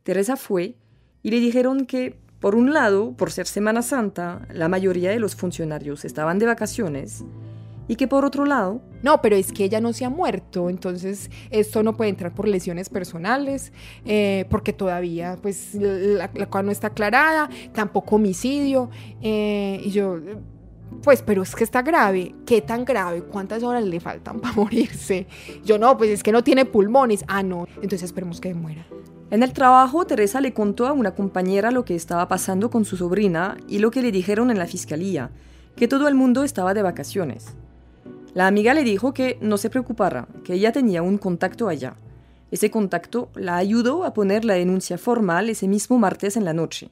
Teresa 0.04 0.36
fue 0.36 0.75
y 1.24 1.32
le 1.32 1.40
dijeron 1.40 1.88
que, 1.88 2.20
por 2.40 2.54
un 2.54 2.72
lado, 2.72 3.13
por 3.18 3.32
ser 3.32 3.48
Semana 3.48 3.82
Santa, 3.82 4.48
la 4.54 4.68
mayoría 4.68 5.10
de 5.10 5.20
los 5.20 5.36
funcionarios 5.36 6.06
estaban 6.06 6.38
de 6.38 6.46
vacaciones 6.46 7.24
y 7.88 7.96
que 7.96 8.08
por 8.08 8.25
otro 8.25 8.46
lado... 8.46 8.82
No, 9.02 9.22
pero 9.22 9.36
es 9.36 9.52
que 9.52 9.66
ella 9.66 9.82
no 9.82 9.92
se 9.92 10.06
ha 10.06 10.10
muerto, 10.10 10.70
entonces 10.70 11.30
esto 11.50 11.84
no 11.84 11.98
puede 11.98 12.10
entrar 12.10 12.34
por 12.34 12.48
lesiones 12.48 12.88
personales, 12.88 13.74
eh, 14.06 14.46
porque 14.50 14.72
todavía 14.72 15.38
pues 15.42 15.75
la, 15.75 16.30
cual 16.30 16.68
no 16.68 16.72
está 16.72 16.88
aclarada, 16.88 17.50
tampoco 17.74 18.16
homicidio, 18.16 18.90
eh, 19.22 19.82
y 19.84 19.92
yo... 19.92 20.20
Pues, 21.02 21.24
pero 21.24 21.42
es 21.42 21.56
que 21.56 21.63
está 21.63 21.82
grave. 21.82 22.36
¿Qué 22.46 22.62
tan 22.62 22.86
grave? 22.86 23.24
¿Cuántas 23.24 23.63
horas 23.63 23.84
le 23.84 24.00
faltan 24.00 24.40
para 24.40 24.54
morirse? 24.56 25.25
Yo 25.66 25.80
no, 25.80 25.98
pues 25.98 26.12
es 26.12 26.22
que 26.22 26.32
no 26.32 26.44
tiene 26.44 26.66
pulmones. 26.66 27.25
Ah, 27.28 27.42
no. 27.42 27.68
Entonces 27.78 28.04
esperemos 28.04 28.40
que 28.40 28.54
muera. 28.54 28.86
En 29.34 29.42
el 29.42 29.52
trabajo, 29.52 30.06
Teresa 30.06 30.40
le 30.42 30.54
contó 30.54 30.86
a 30.86 30.92
una 30.92 31.16
compañera 31.16 31.72
lo 31.72 31.84
que 31.84 31.96
estaba 31.96 32.28
pasando 32.28 32.70
con 32.70 32.86
su 32.86 32.98
sobrina 32.98 33.58
y 33.68 33.80
lo 33.80 33.90
que 33.90 34.04
le 34.04 34.12
dijeron 34.12 34.52
en 34.52 34.60
la 34.60 34.68
fiscalía, 34.68 35.32
que 35.75 35.88
todo 35.88 36.08
el 36.08 36.13
mundo 36.13 36.44
estaba 36.44 36.75
de 36.75 36.84
vacaciones. 36.84 37.56
La 38.34 38.48
amiga 38.48 38.74
le 38.74 38.84
dijo 38.84 39.13
que 39.13 39.38
no 39.42 39.58
se 39.58 39.70
preocupara, 39.70 40.28
que 40.44 40.54
ella 40.54 40.72
tenía 40.72 41.02
un 41.02 41.18
contacto 41.18 41.68
allá. 41.68 41.96
Ese 42.52 42.72
contacto 42.72 43.30
la 43.36 43.58
ayudó 43.58 44.04
a 44.04 44.13
poner 44.13 44.46
la 44.46 44.56
denuncia 44.56 44.98
formal 44.98 45.50
ese 45.50 45.68
mismo 45.68 45.98
martes 46.00 46.36
en 46.36 46.46
la 46.46 46.54
noche. 46.54 46.90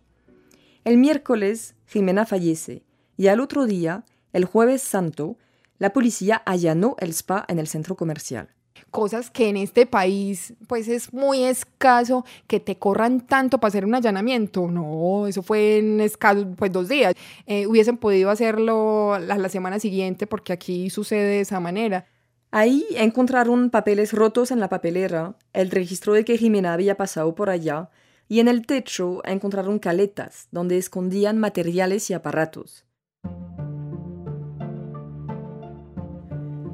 El 0.83 0.97
miércoles, 0.97 1.75
Jimena 1.87 2.25
fallece 2.25 2.83
y 3.17 3.27
al 3.27 3.39
otro 3.39 3.65
día, 3.65 4.03
el 4.33 4.45
jueves 4.45 4.81
santo, 4.81 5.37
la 5.77 5.93
policía 5.93 6.35
allanó 6.45 6.95
el 6.99 7.09
spa 7.09 7.45
en 7.47 7.59
el 7.59 7.67
centro 7.67 7.95
comercial 7.95 8.49
cosas 8.91 9.31
que 9.31 9.49
en 9.49 9.57
este 9.57 9.85
país 9.85 10.53
pues 10.67 10.87
es 10.87 11.13
muy 11.13 11.43
escaso 11.43 12.25
que 12.47 12.59
te 12.59 12.77
corran 12.77 13.21
tanto 13.21 13.57
para 13.57 13.69
hacer 13.69 13.85
un 13.85 13.95
allanamiento. 13.95 14.67
No, 14.69 15.25
eso 15.27 15.41
fue 15.41 15.79
en 15.79 16.01
escaso, 16.01 16.47
pues 16.57 16.71
dos 16.71 16.89
días. 16.89 17.15
Eh, 17.47 17.65
hubiesen 17.65 17.97
podido 17.97 18.29
hacerlo 18.29 19.17
la, 19.19 19.37
la 19.37 19.49
semana 19.49 19.79
siguiente 19.79 20.27
porque 20.27 20.53
aquí 20.53 20.89
sucede 20.89 21.23
de 21.23 21.41
esa 21.41 21.59
manera. 21.59 22.05
Ahí 22.51 22.85
encontraron 22.97 23.69
papeles 23.69 24.11
rotos 24.11 24.51
en 24.51 24.59
la 24.59 24.67
papelera, 24.67 25.35
el 25.53 25.71
registro 25.71 26.13
de 26.13 26.25
que 26.25 26.37
Jimena 26.37 26.73
había 26.73 26.97
pasado 26.97 27.33
por 27.33 27.49
allá, 27.49 27.89
y 28.27 28.41
en 28.41 28.49
el 28.49 28.65
techo 28.65 29.21
encontraron 29.25 29.79
caletas 29.79 30.49
donde 30.51 30.77
escondían 30.77 31.37
materiales 31.37 32.09
y 32.09 32.13
aparatos. 32.13 32.85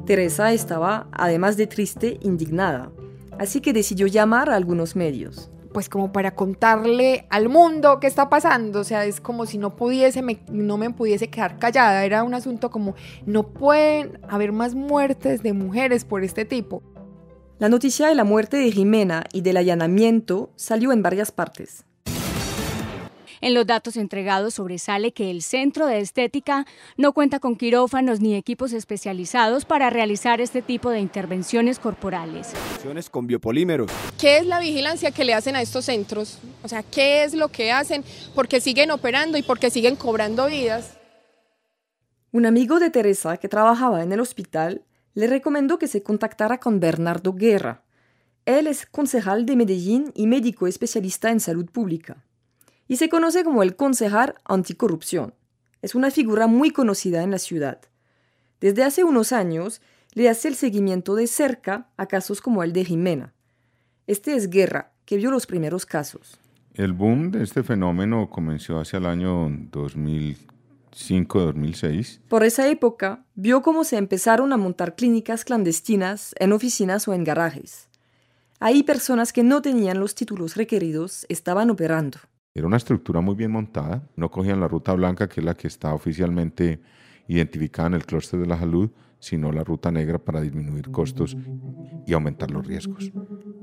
Teresa 0.08 0.54
estaba, 0.54 1.08
además 1.12 1.58
de 1.58 1.68
triste, 1.68 2.18
indignada, 2.22 2.92
así 3.38 3.60
que 3.60 3.74
decidió 3.74 4.08
llamar 4.08 4.50
a 4.50 4.56
algunos 4.56 4.96
medios. 4.96 5.52
Pues 5.74 5.90
como 5.90 6.14
para 6.14 6.34
contarle 6.34 7.28
al 7.30 7.50
mundo 7.50 8.00
qué 8.00 8.08
está 8.08 8.30
pasando, 8.30 8.80
o 8.80 8.84
sea, 8.86 9.04
es 9.04 9.20
como 9.20 9.46
si 9.46 9.58
no 9.58 9.76
pudiese, 9.76 10.24
no 10.50 10.78
me 10.78 10.92
pudiese 10.92 11.30
quedar 11.30 11.60
callada, 11.60 12.06
era 12.06 12.24
un 12.24 12.34
asunto 12.34 12.72
como, 12.72 12.96
no 13.26 13.50
pueden 13.50 14.18
haber 14.30 14.54
más 14.54 14.76
muertes 14.76 15.44
de 15.44 15.52
mujeres 15.52 16.06
por 16.06 16.24
este 16.24 16.46
tipo. 16.46 16.82
La 17.60 17.68
noticia 17.68 18.08
de 18.08 18.16
la 18.16 18.24
muerte 18.24 18.56
de 18.56 18.72
Jimena 18.72 19.26
y 19.34 19.42
del 19.42 19.58
allanamiento 19.58 20.52
salió 20.56 20.94
en 20.94 21.04
varias 21.04 21.34
partes. 21.34 21.87
En 23.42 23.54
los 23.54 23.68
datos 23.68 23.98
entregados 23.98 24.56
sobresale 24.56 25.12
que 25.12 25.30
el 25.30 25.42
Centro 25.42 25.86
de 25.86 26.00
Estética 26.00 26.66
no 26.98 27.14
cuenta 27.14 27.40
con 27.40 27.56
quirófanos 27.56 28.20
ni 28.20 28.36
equipos 28.36 28.74
especializados 28.74 29.66
para 29.66 29.90
realizar 29.90 30.42
este 30.42 30.62
tipo 30.62 30.90
de 30.90 31.00
intervenciones 31.00 31.80
corporales. 31.80 32.54
Con 33.12 33.28
biopolímeros. 33.28 33.92
¿Qué 34.20 34.38
es 34.38 34.46
la 34.46 34.60
vigilancia 34.60 35.12
que 35.12 35.24
le 35.24 35.34
hacen 35.34 35.56
a 35.56 35.62
estos 35.62 35.86
centros? 35.86 36.40
O 36.64 36.68
sea, 36.68 36.84
¿qué 36.84 37.24
es 37.24 37.34
lo 37.34 37.50
que 37.50 37.72
hacen? 37.72 38.04
Porque 38.34 38.60
siguen 38.60 38.92
operando 38.92 39.38
y 39.38 39.44
porque 39.44 39.70
siguen 39.70 39.96
cobrando 39.96 40.48
vidas. 40.48 40.98
Un 42.32 42.46
amigo 42.46 42.80
de 42.80 42.90
Teresa 42.90 43.38
que 43.38 43.48
trabajaba 43.48 44.04
en 44.04 44.12
el 44.12 44.20
hospital 44.20 44.84
le 45.14 45.28
recomendó 45.28 45.80
que 45.80 45.88
se 45.88 46.04
contactara 46.04 46.60
con 46.60 46.80
Bernardo 46.80 47.34
Guerra. 47.34 47.84
Él 48.46 48.68
es 48.68 48.86
concejal 48.86 49.46
de 49.46 49.56
Medellín 49.56 50.12
y 50.16 50.28
médico 50.28 50.68
especialista 50.68 51.32
en 51.32 51.40
salud 51.40 51.66
pública. 51.66 52.24
Y 52.88 52.98
se 52.98 53.10
conoce 53.10 53.44
como 53.44 53.64
el 53.64 53.76
concejal 53.76 54.36
anticorrupción. 54.46 55.34
Es 55.82 55.96
una 55.96 56.12
figura 56.12 56.48
muy 56.48 56.72
conocida 56.72 57.24
en 57.24 57.32
la 57.32 57.40
ciudad. 57.40 57.82
Desde 58.60 58.84
hace 58.84 59.04
unos 59.04 59.32
años 59.32 59.82
le 60.14 60.30
hace 60.30 60.48
el 60.48 60.56
seguimiento 60.56 61.16
de 61.16 61.28
cerca 61.28 61.90
a 61.98 62.08
casos 62.08 62.42
como 62.42 62.64
el 62.64 62.74
de 62.74 62.86
Jimena. 62.86 63.34
Este 64.08 64.36
es 64.36 64.50
Guerra, 64.50 64.94
que 65.06 65.18
vio 65.18 65.32
los 65.32 65.46
primeros 65.46 65.86
casos. 65.86 66.40
El 66.74 66.94
boom 66.94 67.32
de 67.32 67.44
este 67.44 67.64
fenómeno 67.64 68.30
comenzó 68.30 68.80
hacia 68.80 68.98
el 68.98 69.06
año 69.06 69.50
2000 69.72 70.38
2006 71.24 72.22
Por 72.28 72.44
esa 72.44 72.68
época, 72.68 73.24
vio 73.36 73.62
cómo 73.62 73.84
se 73.84 73.98
empezaron 73.98 74.52
a 74.52 74.58
montar 74.58 74.96
clínicas 74.96 75.46
clandestinas 75.46 76.34
en 76.40 76.54
oficinas 76.54 77.08
o 77.08 77.14
en 77.14 77.24
garajes. 77.24 77.88
Ahí 78.60 78.84
personas 78.84 79.32
que 79.32 79.44
no 79.44 79.62
tenían 79.62 80.00
los 80.00 80.16
títulos 80.16 80.56
requeridos 80.56 81.26
estaban 81.30 81.70
operando. 81.70 82.18
Era 82.58 82.66
una 82.66 82.78
estructura 82.78 83.22
muy 83.22 83.36
bien 83.36 83.52
montada, 83.52 84.02
no 84.16 84.32
cogían 84.32 84.60
la 84.60 84.68
ruta 84.68 84.92
blanca, 84.96 85.30
que 85.30 85.42
es 85.42 85.46
la 85.46 85.54
que 85.54 85.68
está 85.68 85.94
oficialmente 85.94 86.82
identificada 87.28 87.90
en 87.90 87.94
el 87.94 88.04
clúster 88.04 88.40
de 88.40 88.48
la 88.48 88.58
salud, 88.58 88.90
sino 89.20 89.52
la 89.52 89.64
ruta 89.64 89.92
negra 89.92 90.18
para 90.18 90.42
disminuir 90.42 90.90
costos 90.90 91.38
y 92.08 92.14
aumentar 92.14 92.50
los 92.50 92.66
riesgos. 92.66 93.12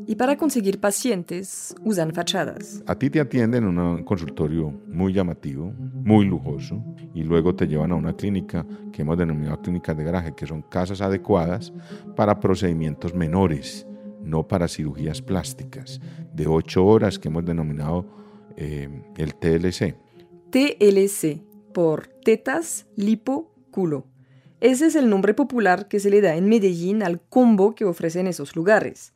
Y 0.07 0.15
para 0.15 0.37
conseguir 0.37 0.79
pacientes 0.79 1.75
usan 1.83 2.13
fachadas. 2.13 2.85
A 2.87 2.95
ti 2.95 3.11
te 3.11 3.19
atienden 3.19 3.65
en 3.65 3.77
un 3.77 4.05
consultorio 4.05 4.71
muy 4.87 5.13
llamativo, 5.13 5.75
muy 5.77 6.25
lujoso, 6.25 6.81
y 7.15 7.25
luego 7.25 7.53
te 7.53 7.67
llevan 7.67 7.91
a 7.91 7.97
una 7.97 8.15
clínica 8.15 8.65
que 8.93 9.03
hemos 9.03 9.19
denominado 9.19 9.61
clínicas 9.61 9.97
de 9.97 10.05
garaje, 10.05 10.37
que 10.37 10.47
son 10.47 10.63
casas 10.63 11.01
adecuadas 11.01 11.73
para 12.15 12.39
procedimientos 12.39 13.13
menores, 13.13 13.89
no 14.23 14.47
para 14.47 14.69
cirugías 14.69 15.21
plásticas, 15.21 16.01
de 16.33 16.47
ocho 16.47 16.87
horas 16.87 17.19
que 17.19 17.27
hemos 17.27 17.45
denominado 17.45 18.23
eh, 18.57 18.89
el 19.17 19.35
TLC. 19.35 19.97
TLC, 20.51 21.43
por 21.73 22.07
tetas, 22.07 22.87
lipo, 22.97 23.53
culo 23.71 24.07
ese 24.65 24.87
es 24.87 24.97
el 24.97 25.11
nombre 25.11 25.35
popular 25.35 25.89
que 25.89 26.01
se 26.01 26.09
le 26.09 26.23
da 26.23 26.37
en 26.37 26.49
Medellín 26.49 27.03
al 27.03 27.21
combo 27.21 27.75
que 27.75 27.85
ofrecen 27.85 28.27
esos 28.27 28.57
lugares. 28.57 29.13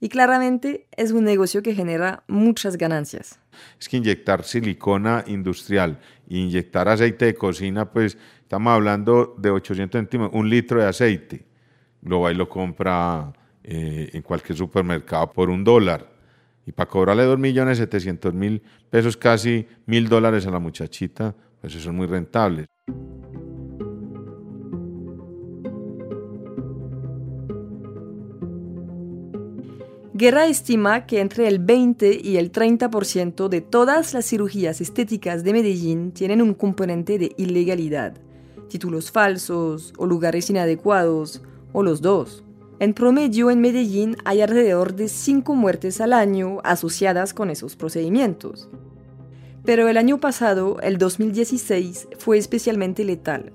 Y 0.00 0.08
claramente 0.08 0.86
es 0.96 1.12
un 1.12 1.24
negocio 1.24 1.62
que 1.62 1.74
genera 1.74 2.24
muchas 2.28 2.78
ganancias. 2.78 3.38
Es 3.78 3.90
que 3.90 3.98
inyectar 3.98 4.42
silicona 4.42 5.22
industrial 5.26 6.00
inyectar 6.28 6.88
aceite 6.88 7.26
de 7.26 7.34
cocina, 7.34 7.92
pues 7.92 8.16
estamos 8.40 8.72
hablando 8.72 9.34
de 9.36 9.50
800 9.50 9.98
centímetros, 9.98 10.40
un 10.40 10.48
litro 10.48 10.80
de 10.80 10.86
aceite. 10.86 11.44
Lo 12.00 12.22
va 12.22 12.32
y 12.32 12.34
lo 12.34 12.48
compra 12.48 13.34
eh, 13.64 14.08
en 14.14 14.22
cualquier 14.22 14.56
supermercado 14.56 15.30
por 15.30 15.50
un 15.50 15.62
dólar. 15.62 16.10
Y 16.66 16.72
para 16.72 16.90
cobrarle 16.90 17.24
2.700.000 17.24 18.60
pesos, 18.90 19.16
casi 19.16 19.66
mil 19.86 20.08
dólares 20.08 20.46
a 20.46 20.50
la 20.50 20.58
muchachita, 20.58 21.34
pues 21.60 21.74
eso 21.76 21.90
es 21.90 21.94
muy 21.94 22.06
rentable. 22.06 22.66
Guerra 30.18 30.46
estima 30.46 31.04
que 31.04 31.20
entre 31.20 31.46
el 31.46 31.58
20 31.58 32.20
y 32.24 32.38
el 32.38 32.50
30% 32.50 33.48
de 33.48 33.60
todas 33.60 34.14
las 34.14 34.24
cirugías 34.24 34.80
estéticas 34.80 35.44
de 35.44 35.52
Medellín 35.52 36.12
tienen 36.12 36.40
un 36.40 36.54
componente 36.54 37.18
de 37.18 37.32
ilegalidad, 37.36 38.14
títulos 38.70 39.10
falsos 39.12 39.92
o 39.98 40.06
lugares 40.06 40.48
inadecuados, 40.48 41.42
o 41.74 41.82
los 41.82 42.00
dos. 42.00 42.45
En 42.78 42.92
promedio 42.92 43.50
en 43.50 43.62
Medellín 43.62 44.18
hay 44.26 44.42
alrededor 44.42 44.94
de 44.94 45.08
5 45.08 45.54
muertes 45.54 46.02
al 46.02 46.12
año 46.12 46.58
asociadas 46.62 47.32
con 47.32 47.48
esos 47.48 47.74
procedimientos. 47.74 48.68
Pero 49.64 49.88
el 49.88 49.96
año 49.96 50.20
pasado, 50.20 50.78
el 50.82 50.98
2016, 50.98 52.08
fue 52.18 52.36
especialmente 52.36 53.02
letal. 53.02 53.50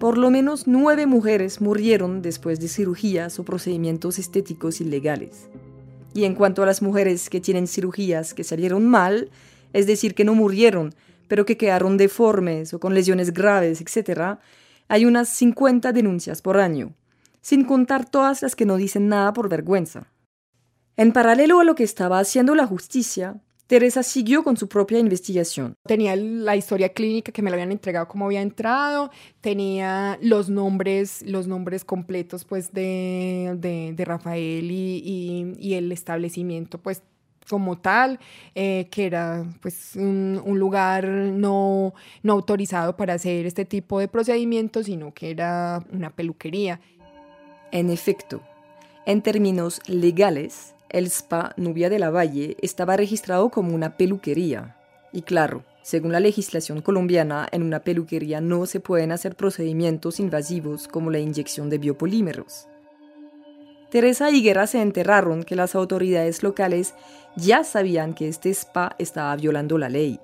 Por 0.00 0.18
lo 0.18 0.32
menos 0.32 0.66
9 0.66 1.06
mujeres 1.06 1.60
murieron 1.60 2.22
después 2.22 2.58
de 2.58 2.66
cirugías 2.66 3.38
o 3.38 3.44
procedimientos 3.44 4.18
estéticos 4.18 4.80
ilegales. 4.80 5.48
Y 6.12 6.24
en 6.24 6.34
cuanto 6.34 6.64
a 6.64 6.66
las 6.66 6.82
mujeres 6.82 7.30
que 7.30 7.40
tienen 7.40 7.68
cirugías 7.68 8.34
que 8.34 8.42
salieron 8.42 8.84
mal, 8.84 9.30
es 9.72 9.86
decir, 9.86 10.16
que 10.16 10.24
no 10.24 10.34
murieron, 10.34 10.92
pero 11.28 11.46
que 11.46 11.56
quedaron 11.56 11.96
deformes 11.96 12.74
o 12.74 12.80
con 12.80 12.94
lesiones 12.94 13.32
graves, 13.32 13.80
etc., 13.80 14.40
hay 14.88 15.04
unas 15.04 15.28
50 15.28 15.92
denuncias 15.92 16.42
por 16.42 16.58
año, 16.58 16.94
sin 17.40 17.64
contar 17.64 18.08
todas 18.08 18.42
las 18.42 18.56
que 18.56 18.66
no 18.66 18.76
dicen 18.76 19.08
nada 19.08 19.32
por 19.32 19.48
vergüenza. 19.48 20.12
En 20.96 21.12
paralelo 21.12 21.60
a 21.60 21.64
lo 21.64 21.74
que 21.74 21.84
estaba 21.84 22.18
haciendo 22.18 22.54
la 22.54 22.66
justicia, 22.66 23.40
Teresa 23.70 24.02
siguió 24.02 24.42
con 24.42 24.56
su 24.56 24.68
propia 24.68 24.98
investigación. 24.98 25.76
Tenía 25.86 26.16
la 26.16 26.56
historia 26.56 26.88
clínica 26.88 27.30
que 27.30 27.40
me 27.40 27.50
la 27.50 27.54
habían 27.54 27.70
entregado 27.70 28.08
como 28.08 28.26
había 28.26 28.42
entrado, 28.42 29.12
tenía 29.40 30.18
los 30.20 30.50
nombres, 30.50 31.22
los 31.22 31.46
nombres 31.46 31.84
completos 31.84 32.44
pues 32.44 32.72
de, 32.72 33.54
de, 33.96 34.04
Rafael 34.04 34.68
y, 34.72 35.54
y, 35.56 35.74
el 35.74 35.92
establecimiento 35.92 36.78
pues 36.78 37.04
como 37.48 37.78
tal, 37.78 38.18
eh, 38.56 38.88
que 38.90 39.06
era 39.06 39.44
pues 39.62 39.94
un, 39.94 40.42
un, 40.44 40.58
lugar 40.58 41.06
no, 41.06 41.94
no 42.24 42.32
autorizado 42.32 42.96
para 42.96 43.14
hacer 43.14 43.46
este 43.46 43.64
tipo 43.64 44.00
de 44.00 44.08
procedimientos, 44.08 44.86
sino 44.86 45.14
que 45.14 45.30
era 45.30 45.84
una 45.92 46.10
peluquería. 46.10 46.80
En 47.72 47.88
efecto, 47.88 48.40
en 49.06 49.22
términos 49.22 49.80
legales, 49.86 50.74
el 50.88 51.06
spa 51.06 51.54
Nubia 51.56 51.88
de 51.88 52.00
la 52.00 52.10
Valle 52.10 52.56
estaba 52.62 52.96
registrado 52.96 53.48
como 53.50 53.72
una 53.72 53.96
peluquería. 53.96 54.76
Y 55.12 55.22
claro, 55.22 55.64
según 55.82 56.10
la 56.10 56.18
legislación 56.18 56.82
colombiana, 56.82 57.48
en 57.52 57.62
una 57.62 57.84
peluquería 57.84 58.40
no 58.40 58.66
se 58.66 58.80
pueden 58.80 59.12
hacer 59.12 59.36
procedimientos 59.36 60.18
invasivos 60.18 60.88
como 60.88 61.12
la 61.12 61.20
inyección 61.20 61.70
de 61.70 61.78
biopolímeros. 61.78 62.66
Teresa 63.88 64.32
y 64.32 64.42
Guerra 64.42 64.66
se 64.66 64.82
enterraron 64.82 65.44
que 65.44 65.54
las 65.54 65.76
autoridades 65.76 66.42
locales 66.42 66.94
ya 67.36 67.62
sabían 67.62 68.14
que 68.14 68.26
este 68.26 68.50
spa 68.50 68.96
estaba 68.98 69.36
violando 69.36 69.78
la 69.78 69.88
ley. 69.88 70.18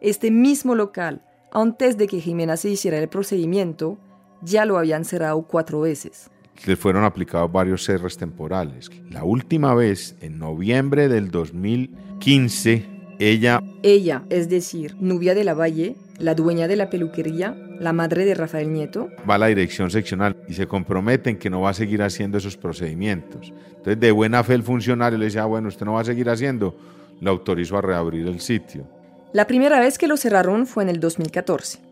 Este 0.00 0.30
mismo 0.30 0.74
local, 0.74 1.20
antes 1.52 1.98
de 1.98 2.06
que 2.06 2.20
Jimena 2.20 2.56
se 2.56 2.70
hiciera 2.70 2.96
el 2.96 3.08
procedimiento, 3.10 3.98
ya 4.40 4.64
lo 4.64 4.78
habían 4.78 5.04
cerrado 5.04 5.42
cuatro 5.42 5.80
veces 5.80 6.30
le 6.66 6.76
fueron 6.76 7.04
aplicados 7.04 7.50
varios 7.50 7.84
cierres 7.84 8.16
temporales. 8.16 8.90
La 9.10 9.24
última 9.24 9.74
vez, 9.74 10.16
en 10.20 10.38
noviembre 10.38 11.08
del 11.08 11.30
2015, 11.30 12.86
ella... 13.18 13.62
Ella, 13.82 14.24
es 14.30 14.48
decir, 14.48 14.96
Nubia 14.98 15.34
de 15.34 15.44
la 15.44 15.54
Valle, 15.54 15.96
la 16.18 16.34
dueña 16.34 16.68
de 16.68 16.76
la 16.76 16.90
peluquería, 16.90 17.56
la 17.78 17.92
madre 17.92 18.24
de 18.24 18.34
Rafael 18.34 18.72
Nieto. 18.72 19.08
Va 19.28 19.36
a 19.36 19.38
la 19.38 19.46
dirección 19.46 19.90
seccional 19.90 20.36
y 20.48 20.54
se 20.54 20.66
comprometen 20.66 21.38
que 21.38 21.50
no 21.50 21.60
va 21.60 21.70
a 21.70 21.74
seguir 21.74 22.02
haciendo 22.02 22.38
esos 22.38 22.56
procedimientos. 22.56 23.52
Entonces, 23.68 24.00
de 24.00 24.10
buena 24.10 24.42
fe 24.42 24.54
el 24.54 24.62
funcionario 24.62 25.18
le 25.18 25.26
dice, 25.26 25.38
ah, 25.38 25.46
bueno, 25.46 25.68
usted 25.68 25.86
no 25.86 25.94
va 25.94 26.00
a 26.00 26.04
seguir 26.04 26.28
haciendo, 26.28 26.76
le 27.20 27.30
autorizó 27.30 27.78
a 27.78 27.82
reabrir 27.82 28.26
el 28.26 28.40
sitio. 28.40 28.84
La 29.32 29.46
primera 29.46 29.78
vez 29.78 29.98
que 29.98 30.08
lo 30.08 30.16
cerraron 30.16 30.66
fue 30.66 30.82
en 30.82 30.88
el 30.88 31.00
2014. 31.00 31.87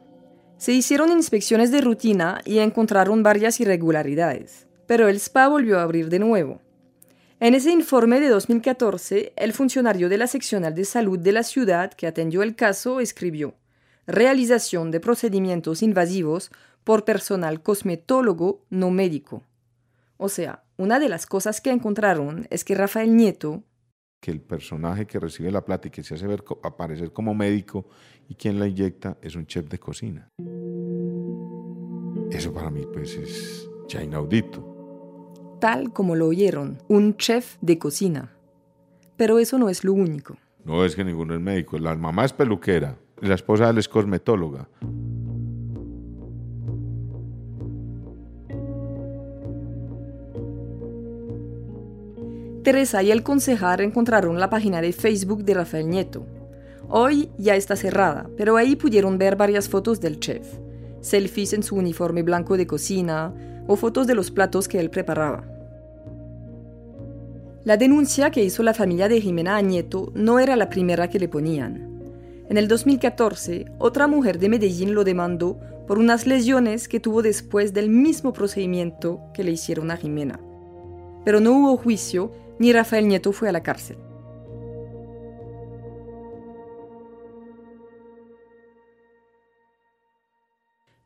Se 0.58 0.72
hicieron 0.72 1.12
inspecciones 1.12 1.70
de 1.70 1.82
rutina 1.82 2.40
y 2.44 2.58
encontraron 2.58 3.22
varias 3.22 3.60
irregularidades, 3.60 4.66
pero 4.86 5.08
el 5.08 5.16
spa 5.16 5.48
volvió 5.48 5.78
a 5.78 5.82
abrir 5.82 6.08
de 6.08 6.18
nuevo. 6.18 6.62
En 7.40 7.54
ese 7.54 7.70
informe 7.70 8.20
de 8.20 8.28
2014, 8.28 9.34
el 9.36 9.52
funcionario 9.52 10.08
de 10.08 10.16
la 10.16 10.26
seccional 10.26 10.74
de 10.74 10.86
salud 10.86 11.18
de 11.18 11.32
la 11.32 11.42
ciudad 11.42 11.92
que 11.92 12.06
atendió 12.06 12.42
el 12.42 12.56
caso 12.56 13.00
escribió 13.00 13.54
realización 14.06 14.90
de 14.90 15.00
procedimientos 15.00 15.82
invasivos 15.82 16.50
por 16.84 17.04
personal 17.04 17.62
cosmetólogo 17.62 18.64
no 18.70 18.90
médico. 18.90 19.42
O 20.16 20.28
sea, 20.28 20.64
una 20.76 20.98
de 20.98 21.08
las 21.08 21.26
cosas 21.26 21.60
que 21.60 21.70
encontraron 21.70 22.46
es 22.50 22.64
que 22.64 22.74
Rafael 22.74 23.16
Nieto, 23.16 23.64
que 24.20 24.30
el 24.30 24.40
personaje 24.40 25.06
que 25.06 25.18
recibe 25.18 25.50
la 25.50 25.64
plata 25.64 25.88
y 25.88 25.90
que 25.90 26.02
se 26.02 26.14
hace 26.14 26.26
ver, 26.26 26.42
aparecer 26.62 27.12
como 27.12 27.34
médico 27.34 27.86
y 28.28 28.34
quien 28.34 28.58
la 28.58 28.66
inyecta 28.66 29.16
es 29.22 29.36
un 29.36 29.46
chef 29.46 29.68
de 29.68 29.78
cocina. 29.78 30.28
Eso 32.30 32.52
para 32.52 32.70
mí 32.70 32.82
pues 32.92 33.16
es 33.16 33.68
ya 33.88 34.02
inaudito. 34.02 35.56
Tal 35.60 35.92
como 35.92 36.14
lo 36.16 36.26
oyeron, 36.26 36.78
un 36.88 37.16
chef 37.16 37.56
de 37.60 37.78
cocina. 37.78 38.32
Pero 39.16 39.38
eso 39.38 39.58
no 39.58 39.68
es 39.68 39.84
lo 39.84 39.92
único. 39.92 40.36
No 40.64 40.84
es 40.84 40.94
que 40.94 41.04
ninguno 41.04 41.34
es 41.34 41.40
médico. 41.40 41.78
La 41.78 41.94
mamá 41.94 42.24
es 42.24 42.32
peluquera 42.32 42.98
la 43.20 43.34
esposa 43.34 43.70
él 43.70 43.78
es 43.78 43.88
cosmetóloga. 43.88 44.68
Teresa 52.62 53.02
y 53.02 53.12
el 53.12 53.22
concejal 53.22 53.80
encontraron 53.80 54.40
la 54.40 54.50
página 54.50 54.80
de 54.80 54.92
Facebook 54.92 55.44
de 55.44 55.54
Rafael 55.54 55.88
Nieto. 55.88 56.26
Hoy 56.88 57.30
ya 57.36 57.56
está 57.56 57.74
cerrada, 57.74 58.30
pero 58.36 58.56
ahí 58.56 58.76
pudieron 58.76 59.18
ver 59.18 59.34
varias 59.34 59.68
fotos 59.68 60.00
del 60.00 60.20
chef, 60.20 60.46
selfies 61.00 61.52
en 61.52 61.64
su 61.64 61.74
uniforme 61.74 62.22
blanco 62.22 62.56
de 62.56 62.66
cocina 62.66 63.34
o 63.66 63.74
fotos 63.74 64.06
de 64.06 64.14
los 64.14 64.30
platos 64.30 64.68
que 64.68 64.78
él 64.78 64.90
preparaba. 64.90 65.44
La 67.64 67.76
denuncia 67.76 68.30
que 68.30 68.44
hizo 68.44 68.62
la 68.62 68.74
familia 68.74 69.08
de 69.08 69.20
Jimena 69.20 69.56
a 69.56 69.60
Nieto 69.62 70.12
no 70.14 70.38
era 70.38 70.54
la 70.54 70.70
primera 70.70 71.10
que 71.10 71.18
le 71.18 71.28
ponían. 71.28 71.88
En 72.48 72.56
el 72.56 72.68
2014, 72.68 73.64
otra 73.78 74.06
mujer 74.06 74.38
de 74.38 74.48
Medellín 74.48 74.94
lo 74.94 75.02
demandó 75.02 75.58
por 75.88 75.98
unas 75.98 76.28
lesiones 76.28 76.86
que 76.86 77.00
tuvo 77.00 77.22
después 77.22 77.72
del 77.72 77.90
mismo 77.90 78.32
procedimiento 78.32 79.20
que 79.34 79.42
le 79.42 79.50
hicieron 79.50 79.90
a 79.90 79.96
Jimena. 79.96 80.38
Pero 81.24 81.40
no 81.40 81.58
hubo 81.58 81.76
juicio 81.76 82.30
ni 82.60 82.72
Rafael 82.72 83.08
Nieto 83.08 83.32
fue 83.32 83.48
a 83.48 83.52
la 83.52 83.64
cárcel. 83.64 83.96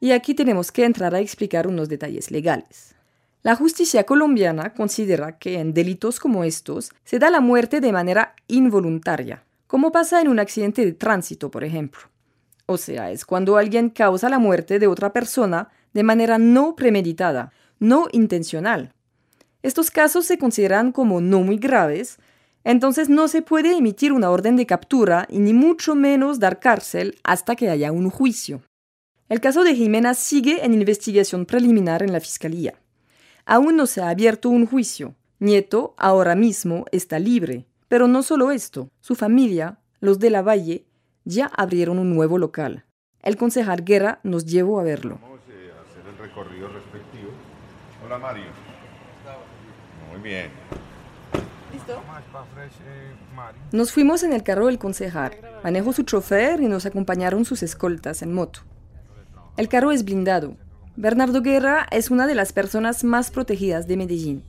Y 0.01 0.13
aquí 0.13 0.35
tenemos 0.35 0.73
que 0.73 0.85
entrar 0.85 1.15
a 1.15 1.21
explicar 1.21 1.67
unos 1.67 1.89
detalles 1.89 2.31
legales. 2.31 2.95
La 3.43 3.55
justicia 3.55 4.05
colombiana 4.05 4.75
considera 4.75 5.39
que 5.39 5.61
en 5.61 5.73
delitos 5.73 6.19
como 6.19 6.43
estos 6.43 6.91
se 7.05 7.19
da 7.19 7.31
la 7.31 7.41
muerte 7.41 7.81
de 7.81 7.93
manera 7.93 8.35
involuntaria, 8.49 9.45
como 9.67 9.93
pasa 9.93 10.21
en 10.21 10.29
un 10.29 10.41
accidente 10.41 10.85
de 10.85 10.93
tránsito, 10.93 11.51
por 11.51 11.65
ejemplo. 11.65 12.01
O 12.67 12.77
sea, 12.77 13.11
es 13.11 13.25
cuando 13.25 13.57
alguien 13.57 13.91
causa 13.91 14.29
la 14.29 14.39
muerte 14.39 14.79
de 14.79 14.87
otra 14.87 15.13
persona 15.13 15.69
de 15.93 16.03
manera 16.03 16.39
no 16.39 16.75
premeditada, 16.75 17.53
no 17.79 18.09
intencional, 18.13 18.93
estos 19.63 19.91
casos 19.91 20.25
se 20.25 20.39
consideran 20.39 20.91
como 20.91 21.21
no 21.21 21.43
muy 21.43 21.59
graves, 21.59 22.19
entonces 22.65 23.11
no 23.11 23.29
se 23.29 23.43
puede 23.43 23.77
emitir 23.77 24.13
una 24.13 24.31
orden 24.31 24.57
de 24.57 24.65
captura 24.65 25.27
y 25.29 25.39
ni 25.39 25.53
mucho 25.53 25.95
menos 25.95 26.41
dar 26.41 26.61
cárcel 26.61 27.19
hasta 27.25 27.57
que 27.57 27.69
haya 27.69 27.93
un 27.93 28.09
juicio. 28.09 28.63
El 29.31 29.41
caso 29.41 29.65
de 29.65 29.75
Jimena 29.75 30.13
sigue 30.13 30.67
en 30.67 30.75
investigación 30.75 31.47
preliminar 31.47 32.03
en 32.03 32.13
la 32.13 32.21
Fiscalía. 32.21 32.75
Aún 33.47 33.77
no 33.77 33.87
se 33.87 34.03
ha 34.03 34.11
abierto 34.11 34.51
un 34.51 34.67
juicio. 34.67 35.15
Nieto 35.39 35.95
ahora 35.97 36.35
mismo 36.35 36.85
está 36.93 37.19
libre. 37.19 37.65
Pero 37.89 38.09
no 38.09 38.23
solo 38.23 38.51
esto, 38.51 38.91
su 39.01 39.15
familia, 39.15 39.79
los 40.01 40.19
de 40.19 40.29
la 40.29 40.43
Valle, 40.43 40.85
ya 41.25 41.47
abrieron 41.47 41.99
un 41.99 42.15
nuevo 42.15 42.37
local. 42.37 42.85
El 43.23 43.39
concejal 43.39 43.85
Guerra 43.85 44.21
nos 44.25 44.45
llevó 44.45 44.79
a 44.81 44.83
verlo. 44.83 45.19
Vamos 45.23 45.41
eh, 45.49 45.71
a 45.79 45.89
hacer 45.89 46.07
el 46.07 46.19
recorrido 46.19 46.69
respectivo. 46.69 47.31
Hola 48.05 48.19
Mario 48.19 48.45
bien. 50.23 50.51
¿Listo? 51.73 52.03
Nos 53.73 53.93
fuimos 53.93 54.23
en 54.23 54.33
el 54.33 54.43
carro 54.43 54.67
del 54.67 54.79
concejal. 54.79 55.33
Manejó 55.63 55.93
su 55.93 56.03
chofer 56.03 56.61
y 56.61 56.67
nos 56.67 56.87
acompañaron 56.87 57.45
sus 57.45 57.63
escoltas 57.63 58.23
en 58.23 58.33
moto. 58.33 58.63
El 59.61 59.69
carro 59.69 59.93
es 59.93 60.07
blindado. 60.07 60.57
Bernardo 60.97 61.43
Guerra 61.43 61.87
es 61.91 62.11
una 62.11 62.27
de 62.27 62.35
las 62.35 62.55
personas 62.55 63.05
más 63.05 63.31
protegidas 63.31 63.87
de 63.87 63.99
Medellín. 63.99 64.43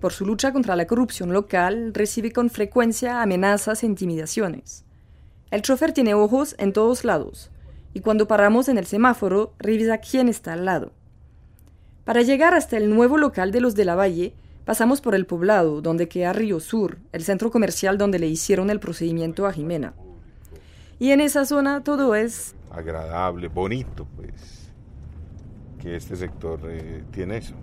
Por 0.00 0.14
su 0.14 0.24
lucha 0.24 0.50
contra 0.50 0.76
la 0.76 0.86
corrupción 0.86 1.30
local, 1.34 1.92
recibe 1.92 2.32
con 2.32 2.48
frecuencia 2.48 3.20
amenazas 3.20 3.82
e 3.82 3.86
intimidaciones. 3.86 4.86
El 5.50 5.60
chofer 5.60 5.92
tiene 5.92 6.14
ojos 6.14 6.54
en 6.56 6.72
todos 6.72 7.04
lados, 7.04 7.50
y 7.92 8.00
cuando 8.00 8.26
paramos 8.26 8.70
en 8.70 8.78
el 8.78 8.86
semáforo, 8.86 9.52
revisa 9.58 9.98
quién 9.98 10.26
está 10.26 10.54
al 10.54 10.64
lado. 10.64 10.92
Para 12.06 12.22
llegar 12.22 12.54
hasta 12.54 12.78
el 12.78 12.88
nuevo 12.88 13.18
local 13.18 13.52
de 13.52 13.60
los 13.60 13.74
de 13.74 13.84
la 13.84 13.94
Valle, 13.94 14.32
Pasamos 14.64 15.00
por 15.02 15.14
el 15.14 15.26
poblado, 15.26 15.80
donde 15.82 16.08
queda 16.08 16.32
Río 16.32 16.58
Sur, 16.60 16.98
el 17.12 17.22
centro 17.22 17.52
comercial 17.52 17.98
donde 17.98 18.18
le 18.18 18.26
hicieron 18.26 18.68
el 18.70 18.80
procedimiento 18.80 19.46
a 19.46 19.52
Jimena. 19.52 19.94
Y 20.98 21.10
en 21.10 21.20
esa 21.20 21.44
zona 21.44 21.84
todo 21.84 22.16
es... 22.16 22.55
Agradable, 22.70 23.48
bonito, 23.48 24.06
pues. 24.16 24.72
Que 25.78 25.96
este 25.96 26.16
sector 26.16 26.60
eh, 26.64 27.04
tiene 27.10 27.38
eso. 27.38 27.54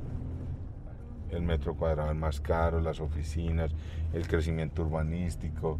El 1.30 1.42
metro 1.42 1.76
cuadrado 1.76 2.12
es 2.12 2.18
más 2.18 2.39
caro, 2.39 2.80
las 2.80 3.00
oficinas, 3.00 3.72
el 4.13 4.28
crecimiento 4.28 4.84
urbanístico. 4.84 5.80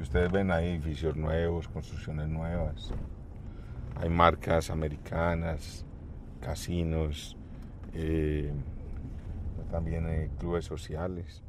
Ustedes 0.00 0.32
ven 0.32 0.50
ahí 0.50 0.70
edificios 0.70 1.14
nuevos, 1.16 1.68
construcciones 1.68 2.28
nuevas. 2.28 2.92
Hay 3.96 4.08
marcas 4.08 4.70
americanas, 4.70 5.84
casinos. 6.40 7.36
Eh, 7.92 8.52
también 9.70 10.06
hay 10.06 10.28
clubes 10.38 10.64
sociales. 10.64 11.42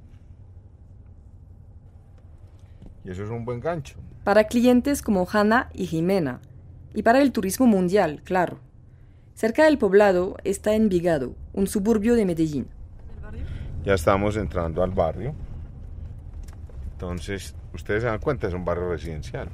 Y 3.03 3.11
eso 3.11 3.23
es 3.23 3.29
un 3.29 3.45
buen 3.45 3.59
gancho. 3.59 3.99
Para 4.23 4.45
clientes 4.45 5.01
como 5.01 5.27
Hanna 5.31 5.69
y 5.73 5.85
Jimena, 5.85 6.41
y 6.95 7.03
para 7.03 7.21
el 7.21 7.31
turismo 7.31 7.67
mundial, 7.67 8.21
claro. 8.23 8.59
Cerca 9.35 9.65
del 9.65 9.77
poblado 9.77 10.37
está 10.45 10.75
Envigado, 10.75 11.35
un 11.53 11.67
suburbio 11.67 12.15
de 12.15 12.25
Medellín. 12.25 12.67
Ya 13.83 13.93
estamos 13.93 14.37
entrando 14.37 14.81
al 14.81 14.91
barrio. 14.91 15.35
Entonces, 16.93 17.53
ustedes 17.73 18.03
se 18.03 18.07
dan 18.07 18.19
cuenta, 18.19 18.47
es 18.47 18.53
un 18.53 18.63
barrio 18.63 18.89
residencial. 18.89 19.49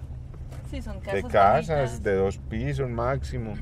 Sí, 0.70 0.82
son 0.82 1.00
casas. 1.00 1.14
De 1.14 1.24
casas, 1.24 2.04
de 2.04 2.16
dos 2.16 2.38
pisos 2.38 2.90
máximo, 2.90 3.56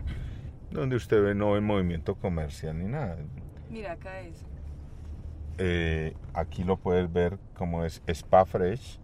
donde 0.70 0.98
usted 0.98 1.24
ve 1.24 1.34
no 1.34 1.54
ve 1.54 1.62
movimiento 1.62 2.16
comercial 2.16 2.78
ni 2.78 2.86
nada. 2.86 3.18
Mira, 3.70 3.94
acá 3.94 4.20
es. 4.20 4.46
Eh, 5.58 6.14
aquí 6.34 6.64
lo 6.64 6.78
puedes 6.78 7.12
ver 7.12 7.40
como 7.56 7.86
es 7.86 8.02
Spa 8.08 8.46
Fresh. 8.46 9.00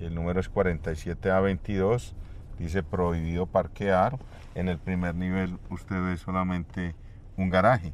El 0.00 0.14
número 0.14 0.38
es 0.38 0.50
47A22. 0.50 2.14
Dice 2.58 2.82
prohibido 2.82 3.46
parquear. 3.46 4.18
En 4.54 4.68
el 4.68 4.78
primer 4.78 5.14
nivel 5.14 5.58
usted 5.70 5.96
ve 6.02 6.16
solamente 6.16 6.94
un 7.36 7.50
garaje. 7.50 7.92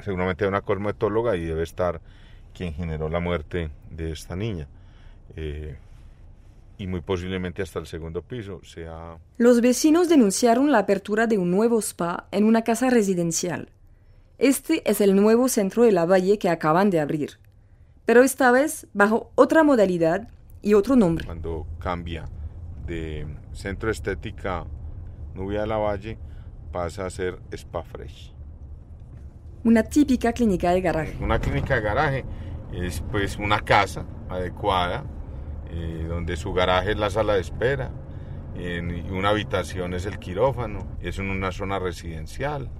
Seguramente 0.00 0.44
hay 0.44 0.48
una 0.48 0.60
cosmetóloga 0.60 1.36
y 1.36 1.44
debe 1.44 1.62
estar 1.62 2.00
quien 2.52 2.74
generó 2.74 3.08
la 3.08 3.20
muerte 3.20 3.70
de 3.90 4.12
esta 4.12 4.36
niña. 4.36 4.68
Eh, 5.36 5.76
y 6.78 6.86
muy 6.86 7.00
posiblemente 7.00 7.62
hasta 7.62 7.78
el 7.78 7.86
segundo 7.86 8.22
piso 8.22 8.60
sea... 8.64 9.18
Los 9.38 9.60
vecinos 9.60 10.08
denunciaron 10.08 10.72
la 10.72 10.78
apertura 10.78 11.26
de 11.26 11.38
un 11.38 11.50
nuevo 11.50 11.78
spa 11.80 12.26
en 12.32 12.44
una 12.44 12.62
casa 12.62 12.90
residencial. 12.90 13.68
Este 14.38 14.88
es 14.90 15.00
el 15.00 15.14
nuevo 15.14 15.48
centro 15.48 15.84
de 15.84 15.92
la 15.92 16.06
Valle 16.06 16.38
que 16.38 16.48
acaban 16.48 16.90
de 16.90 16.98
abrir, 16.98 17.38
pero 18.04 18.22
esta 18.22 18.50
vez 18.50 18.88
bajo 18.92 19.30
otra 19.36 19.62
modalidad 19.62 20.28
y 20.62 20.74
otro 20.74 20.96
nombre. 20.96 21.24
Cuando 21.24 21.66
cambia 21.78 22.28
de 22.86 23.26
centro 23.52 23.90
estética 23.90 24.64
Nubia 25.34 25.62
de 25.62 25.66
la 25.66 25.76
Valle, 25.78 26.18
pasa 26.72 27.06
a 27.06 27.10
ser 27.10 27.38
Spa 27.52 27.82
Fresh. 27.82 28.34
Una 29.64 29.82
típica 29.82 30.32
clínica 30.32 30.70
de 30.70 30.80
garaje. 30.80 31.16
Una 31.20 31.38
clínica 31.38 31.76
de 31.76 31.80
garaje 31.80 32.24
es 32.72 33.02
pues 33.10 33.36
una 33.36 33.60
casa 33.60 34.04
adecuada, 34.28 35.04
eh, 35.70 36.06
donde 36.08 36.36
su 36.36 36.52
garaje 36.52 36.92
es 36.92 36.98
la 36.98 37.10
sala 37.10 37.34
de 37.34 37.40
espera, 37.40 37.90
una 39.10 39.30
habitación 39.30 39.94
es 39.94 40.04
el 40.04 40.18
quirófano, 40.18 40.86
es 41.00 41.18
en 41.18 41.30
una 41.30 41.52
zona 41.52 41.78
residencial 41.78 42.70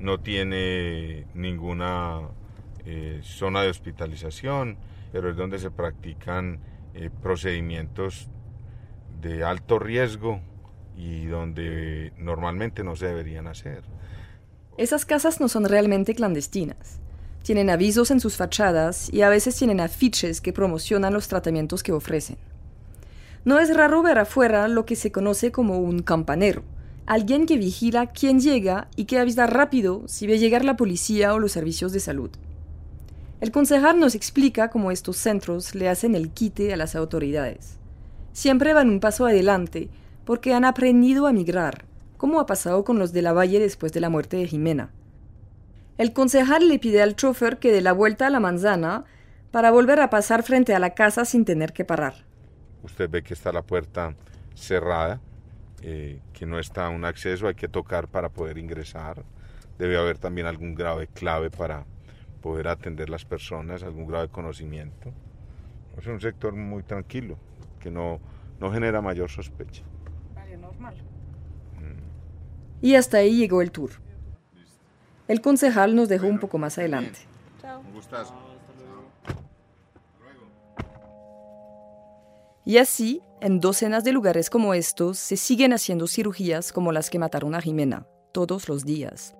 no 0.00 0.18
tiene 0.18 1.26
ninguna 1.34 2.20
eh, 2.84 3.20
zona 3.22 3.62
de 3.62 3.68
hospitalización, 3.68 4.78
pero 5.12 5.30
es 5.30 5.36
donde 5.36 5.58
se 5.58 5.70
practican 5.70 6.60
eh, 6.94 7.10
procedimientos 7.22 8.28
de 9.20 9.44
alto 9.44 9.78
riesgo 9.78 10.40
y 10.96 11.26
donde 11.26 12.12
normalmente 12.18 12.84
no 12.84 12.96
se 12.96 13.06
deberían 13.06 13.46
hacer. 13.46 13.82
Esas 14.76 15.04
casas 15.04 15.40
no 15.40 15.48
son 15.48 15.64
realmente 15.64 16.14
clandestinas. 16.14 17.00
Tienen 17.42 17.70
avisos 17.70 18.10
en 18.10 18.20
sus 18.20 18.36
fachadas 18.36 19.12
y 19.12 19.22
a 19.22 19.28
veces 19.28 19.56
tienen 19.56 19.80
afiches 19.80 20.40
que 20.40 20.52
promocionan 20.52 21.12
los 21.12 21.28
tratamientos 21.28 21.82
que 21.82 21.92
ofrecen. 21.92 22.36
No 23.44 23.58
es 23.58 23.74
raro 23.74 24.02
ver 24.02 24.18
afuera 24.18 24.68
lo 24.68 24.84
que 24.84 24.96
se 24.96 25.10
conoce 25.10 25.50
como 25.50 25.78
un 25.78 26.02
campanero, 26.02 26.62
alguien 27.06 27.46
que 27.46 27.56
vigila 27.56 28.08
quién 28.08 28.40
llega 28.40 28.88
y 28.96 29.06
que 29.06 29.18
avisa 29.18 29.46
rápido 29.46 30.02
si 30.06 30.26
ve 30.26 30.38
llegar 30.38 30.64
la 30.64 30.76
policía 30.76 31.32
o 31.34 31.38
los 31.38 31.52
servicios 31.52 31.92
de 31.92 32.00
salud. 32.00 32.30
El 33.40 33.50
concejal 33.50 33.98
nos 33.98 34.14
explica 34.14 34.68
cómo 34.68 34.90
estos 34.90 35.16
centros 35.16 35.74
le 35.74 35.88
hacen 35.88 36.14
el 36.14 36.30
quite 36.30 36.74
a 36.74 36.76
las 36.76 36.94
autoridades. 36.94 37.79
Siempre 38.32 38.74
van 38.74 38.88
un 38.88 39.00
paso 39.00 39.26
adelante 39.26 39.88
porque 40.24 40.54
han 40.54 40.64
aprendido 40.64 41.26
a 41.26 41.32
migrar, 41.32 41.84
como 42.16 42.40
ha 42.40 42.46
pasado 42.46 42.84
con 42.84 42.98
los 42.98 43.12
de 43.12 43.22
la 43.22 43.32
Valle 43.32 43.58
después 43.58 43.92
de 43.92 44.00
la 44.00 44.10
muerte 44.10 44.36
de 44.36 44.46
Jimena. 44.46 44.90
El 45.98 46.12
concejal 46.12 46.68
le 46.68 46.78
pide 46.78 47.02
al 47.02 47.16
chofer 47.16 47.58
que 47.58 47.72
dé 47.72 47.80
la 47.80 47.92
vuelta 47.92 48.26
a 48.26 48.30
la 48.30 48.40
manzana 48.40 49.04
para 49.50 49.70
volver 49.70 50.00
a 50.00 50.10
pasar 50.10 50.42
frente 50.42 50.74
a 50.74 50.78
la 50.78 50.94
casa 50.94 51.24
sin 51.24 51.44
tener 51.44 51.72
que 51.72 51.84
parar. 51.84 52.14
usted 52.82 53.10
ve 53.10 53.22
que 53.22 53.34
está 53.34 53.52
la 53.52 53.62
puerta 53.62 54.14
cerrada, 54.54 55.20
eh, 55.82 56.20
que 56.32 56.46
no 56.46 56.58
está 56.58 56.88
un 56.88 57.04
acceso, 57.04 57.48
hay 57.48 57.54
que 57.54 57.68
tocar 57.68 58.08
para 58.08 58.28
poder 58.28 58.58
ingresar. 58.58 59.24
Debe 59.78 59.98
haber 59.98 60.18
también 60.18 60.46
algún 60.46 60.74
grado 60.74 61.00
de 61.00 61.06
clave 61.06 61.50
para 61.50 61.84
poder 62.40 62.68
atender 62.68 63.10
las 63.10 63.24
personas, 63.24 63.82
algún 63.82 64.06
grado 64.06 64.26
de 64.26 64.32
conocimiento. 64.32 65.12
Es 65.98 66.06
un 66.06 66.20
sector 66.20 66.54
muy 66.54 66.82
tranquilo, 66.82 67.36
que 67.80 67.90
no, 67.90 68.20
no 68.60 68.70
genera 68.70 69.00
mayor 69.00 69.30
sospecha. 69.30 69.82
Vale, 70.34 70.56
normal. 70.56 70.94
Mm. 71.76 72.84
Y 72.86 72.94
hasta 72.94 73.18
ahí 73.18 73.36
llegó 73.36 73.62
el 73.62 73.72
tour. 73.72 73.90
El 75.26 75.40
concejal 75.40 75.94
nos 75.94 76.08
dejó 76.08 76.26
un 76.26 76.38
poco 76.38 76.58
más 76.58 76.78
adelante. 76.78 77.20
Chao. 77.60 77.82
Y 82.64 82.78
así, 82.78 83.22
en 83.40 83.58
docenas 83.58 84.04
de 84.04 84.12
lugares 84.12 84.50
como 84.50 84.74
estos, 84.74 85.18
se 85.18 85.36
siguen 85.36 85.72
haciendo 85.72 86.06
cirugías 86.06 86.72
como 86.72 86.92
las 86.92 87.10
que 87.10 87.18
mataron 87.18 87.54
a 87.54 87.60
Jimena, 87.60 88.06
todos 88.32 88.68
los 88.68 88.84
días. 88.84 89.34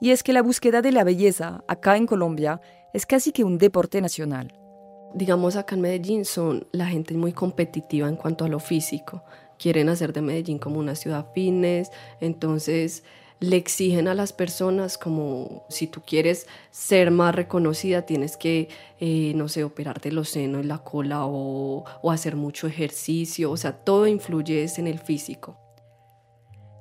Y 0.00 0.10
es 0.10 0.22
que 0.22 0.32
la 0.32 0.42
búsqueda 0.42 0.82
de 0.82 0.92
la 0.92 1.04
belleza 1.04 1.62
acá 1.68 1.96
en 1.96 2.06
Colombia 2.06 2.60
es 2.94 3.06
casi 3.06 3.32
que 3.32 3.44
un 3.44 3.58
deporte 3.58 4.00
nacional. 4.00 4.58
Digamos, 5.14 5.56
acá 5.56 5.74
en 5.74 5.80
Medellín 5.80 6.24
son 6.24 6.66
la 6.72 6.86
gente 6.86 7.14
muy 7.14 7.32
competitiva 7.32 8.08
en 8.08 8.16
cuanto 8.16 8.44
a 8.44 8.48
lo 8.48 8.60
físico. 8.60 9.22
Quieren 9.58 9.88
hacer 9.88 10.12
de 10.12 10.22
Medellín 10.22 10.58
como 10.58 10.78
una 10.78 10.94
ciudad 10.94 11.26
fitness, 11.34 11.90
entonces 12.20 13.02
le 13.40 13.56
exigen 13.56 14.08
a 14.08 14.14
las 14.14 14.32
personas 14.32 14.98
como 14.98 15.64
si 15.68 15.86
tú 15.86 16.02
quieres 16.04 16.46
ser 16.70 17.10
más 17.10 17.34
reconocida 17.34 18.02
tienes 18.02 18.36
que, 18.36 18.68
eh, 18.98 19.32
no 19.36 19.48
sé, 19.48 19.62
operarte 19.64 20.10
los 20.10 20.28
senos, 20.28 20.66
la 20.66 20.78
cola 20.78 21.24
o, 21.24 21.84
o 22.02 22.10
hacer 22.10 22.34
mucho 22.34 22.66
ejercicio, 22.66 23.50
o 23.50 23.56
sea, 23.56 23.72
todo 23.72 24.06
influye 24.06 24.66
en 24.76 24.86
el 24.88 24.98
físico. 24.98 25.56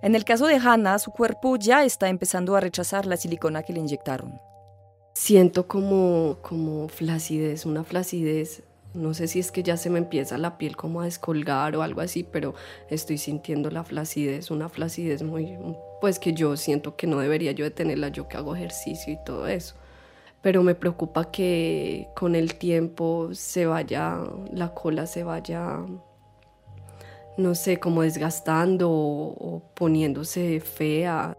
En 0.01 0.15
el 0.15 0.25
caso 0.25 0.45
de 0.47 0.55
Hannah, 0.55 0.99
su 0.99 1.11
cuerpo 1.11 1.55
ya 1.57 1.83
está 1.83 2.09
empezando 2.09 2.55
a 2.55 2.59
rechazar 2.59 3.05
la 3.05 3.17
silicona 3.17 3.63
que 3.63 3.73
le 3.73 3.79
inyectaron. 3.79 4.39
Siento 5.19 5.67
como, 5.67 6.37
como 6.43 6.87
flacidez, 6.89 7.65
una 7.65 7.83
flacidez 7.83 8.61
no 8.93 9.15
sé 9.15 9.27
si 9.27 9.39
es 9.39 9.51
que 9.51 9.63
ya 9.63 9.75
se 9.75 9.89
me 9.89 9.97
empieza 9.97 10.37
la 10.37 10.59
piel 10.59 10.77
como 10.77 11.01
a 11.01 11.05
descolgar 11.05 11.75
o 11.75 11.81
algo 11.81 12.01
así, 12.01 12.23
pero 12.23 12.53
estoy 12.91 13.17
sintiendo 13.17 13.71
la 13.71 13.83
flacidez, 13.83 14.51
una 14.51 14.69
flacidez 14.69 15.23
muy, 15.23 15.57
pues 16.01 16.19
que 16.19 16.33
yo 16.33 16.55
siento 16.55 16.95
que 16.95 17.07
no 17.07 17.17
debería 17.17 17.51
yo 17.51 17.65
de 17.65 17.71
tenerla, 17.71 18.09
yo 18.09 18.27
que 18.27 18.37
hago 18.37 18.55
ejercicio 18.55 19.11
y 19.11 19.17
todo 19.25 19.47
eso. 19.47 19.73
Pero 20.43 20.61
me 20.61 20.75
preocupa 20.75 21.31
que 21.31 22.09
con 22.15 22.35
el 22.35 22.53
tiempo 22.53 23.29
se 23.33 23.65
vaya, 23.65 24.19
la 24.53 24.75
cola 24.75 25.07
se 25.07 25.23
vaya, 25.23 25.79
no 27.37 27.55
sé, 27.55 27.79
como 27.79 28.03
desgastando 28.03 28.91
o, 28.91 29.55
o 29.55 29.63
poniéndose 29.73 30.59
fea. 30.59 31.35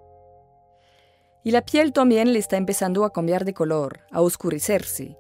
Y 1.44 1.51
la 1.51 1.62
piel 1.62 1.92
también 1.92 2.33
le 2.33 2.38
está 2.38 2.57
empezando 2.57 3.05
a 3.05 3.12
cambiar 3.12 3.44
de 3.44 3.55
color, 3.55 4.01
a 4.11 4.20
oscurecerse 4.20 5.16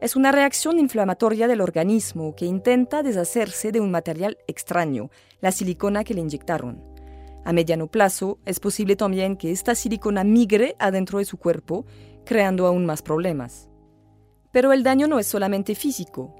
es 0.00 0.14
una 0.14 0.30
reacción 0.30 0.78
inflamatoria 0.78 1.48
del 1.48 1.60
organismo 1.60 2.36
que 2.36 2.46
intenta 2.46 3.02
deshacerse 3.02 3.72
de 3.72 3.80
un 3.80 3.90
material 3.90 4.38
extraño, 4.46 5.10
la 5.40 5.50
silicona 5.50 6.04
que 6.04 6.14
le 6.14 6.20
inyectaron. 6.20 6.80
A 7.44 7.52
mediano 7.52 7.88
plazo, 7.88 8.38
es 8.44 8.60
posible 8.60 8.94
también 8.94 9.36
que 9.36 9.50
esta 9.50 9.74
silicona 9.74 10.22
migre 10.22 10.76
adentro 10.78 11.18
de 11.18 11.24
su 11.24 11.36
cuerpo, 11.36 11.84
creando 12.24 12.66
aún 12.66 12.86
más 12.86 13.02
problemas. 13.02 13.68
Pero 14.52 14.72
el 14.72 14.84
daño 14.84 15.08
no 15.08 15.18
es 15.18 15.26
solamente 15.26 15.74
físico. 15.74 16.32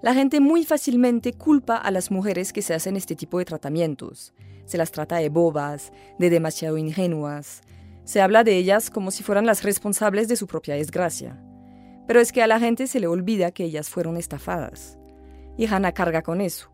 La 0.00 0.14
gente 0.14 0.40
muy 0.40 0.64
fácilmente 0.64 1.34
culpa 1.34 1.76
a 1.76 1.90
las 1.90 2.10
mujeres 2.10 2.52
que 2.52 2.62
se 2.62 2.72
hacen 2.72 2.96
este 2.96 3.14
tipo 3.14 3.38
de 3.38 3.44
tratamientos. 3.44 4.32
Se 4.64 4.78
las 4.78 4.90
trata 4.90 5.16
de 5.16 5.28
bobas, 5.28 5.92
de 6.18 6.30
demasiado 6.30 6.78
ingenuas. 6.78 7.60
Se 8.04 8.20
habla 8.20 8.44
de 8.44 8.56
ellas 8.56 8.90
como 8.90 9.10
si 9.10 9.22
fueran 9.22 9.46
las 9.46 9.62
responsables 9.62 10.28
de 10.28 10.36
su 10.36 10.46
propia 10.46 10.74
desgracia. 10.74 11.40
Pero 12.06 12.20
es 12.20 12.32
que 12.32 12.42
a 12.42 12.46
la 12.46 12.58
gente 12.58 12.86
se 12.86 13.00
le 13.00 13.06
olvida 13.06 13.52
que 13.52 13.64
ellas 13.64 13.88
fueron 13.88 14.16
estafadas. 14.16 14.98
Y 15.56 15.66
Hannah 15.66 15.92
carga 15.92 16.22
con 16.22 16.40
eso. 16.40 16.70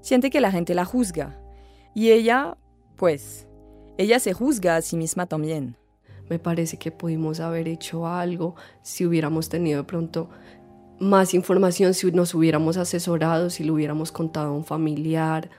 Siente 0.00 0.30
que 0.30 0.40
la 0.40 0.52
gente 0.52 0.74
la 0.74 0.84
juzga. 0.84 1.40
Y 1.94 2.10
ella, 2.10 2.56
pues, 2.96 3.48
ella 3.96 4.20
se 4.20 4.34
juzga 4.34 4.76
a 4.76 4.82
sí 4.82 4.96
misma 4.96 5.26
también. 5.26 5.76
Me 6.28 6.38
parece 6.38 6.76
que 6.76 6.90
pudimos 6.90 7.40
haber 7.40 7.68
hecho 7.68 8.06
algo 8.06 8.54
si 8.82 9.06
hubiéramos 9.06 9.48
tenido 9.48 9.82
de 9.82 9.86
pronto 9.86 10.28
más 10.98 11.34
información, 11.34 11.94
si 11.94 12.10
nos 12.12 12.34
hubiéramos 12.34 12.76
asesorado, 12.76 13.50
si 13.50 13.64
le 13.64 13.70
hubiéramos 13.70 14.12
contado 14.12 14.48
a 14.48 14.52
un 14.52 14.64
familiar, 14.64 15.50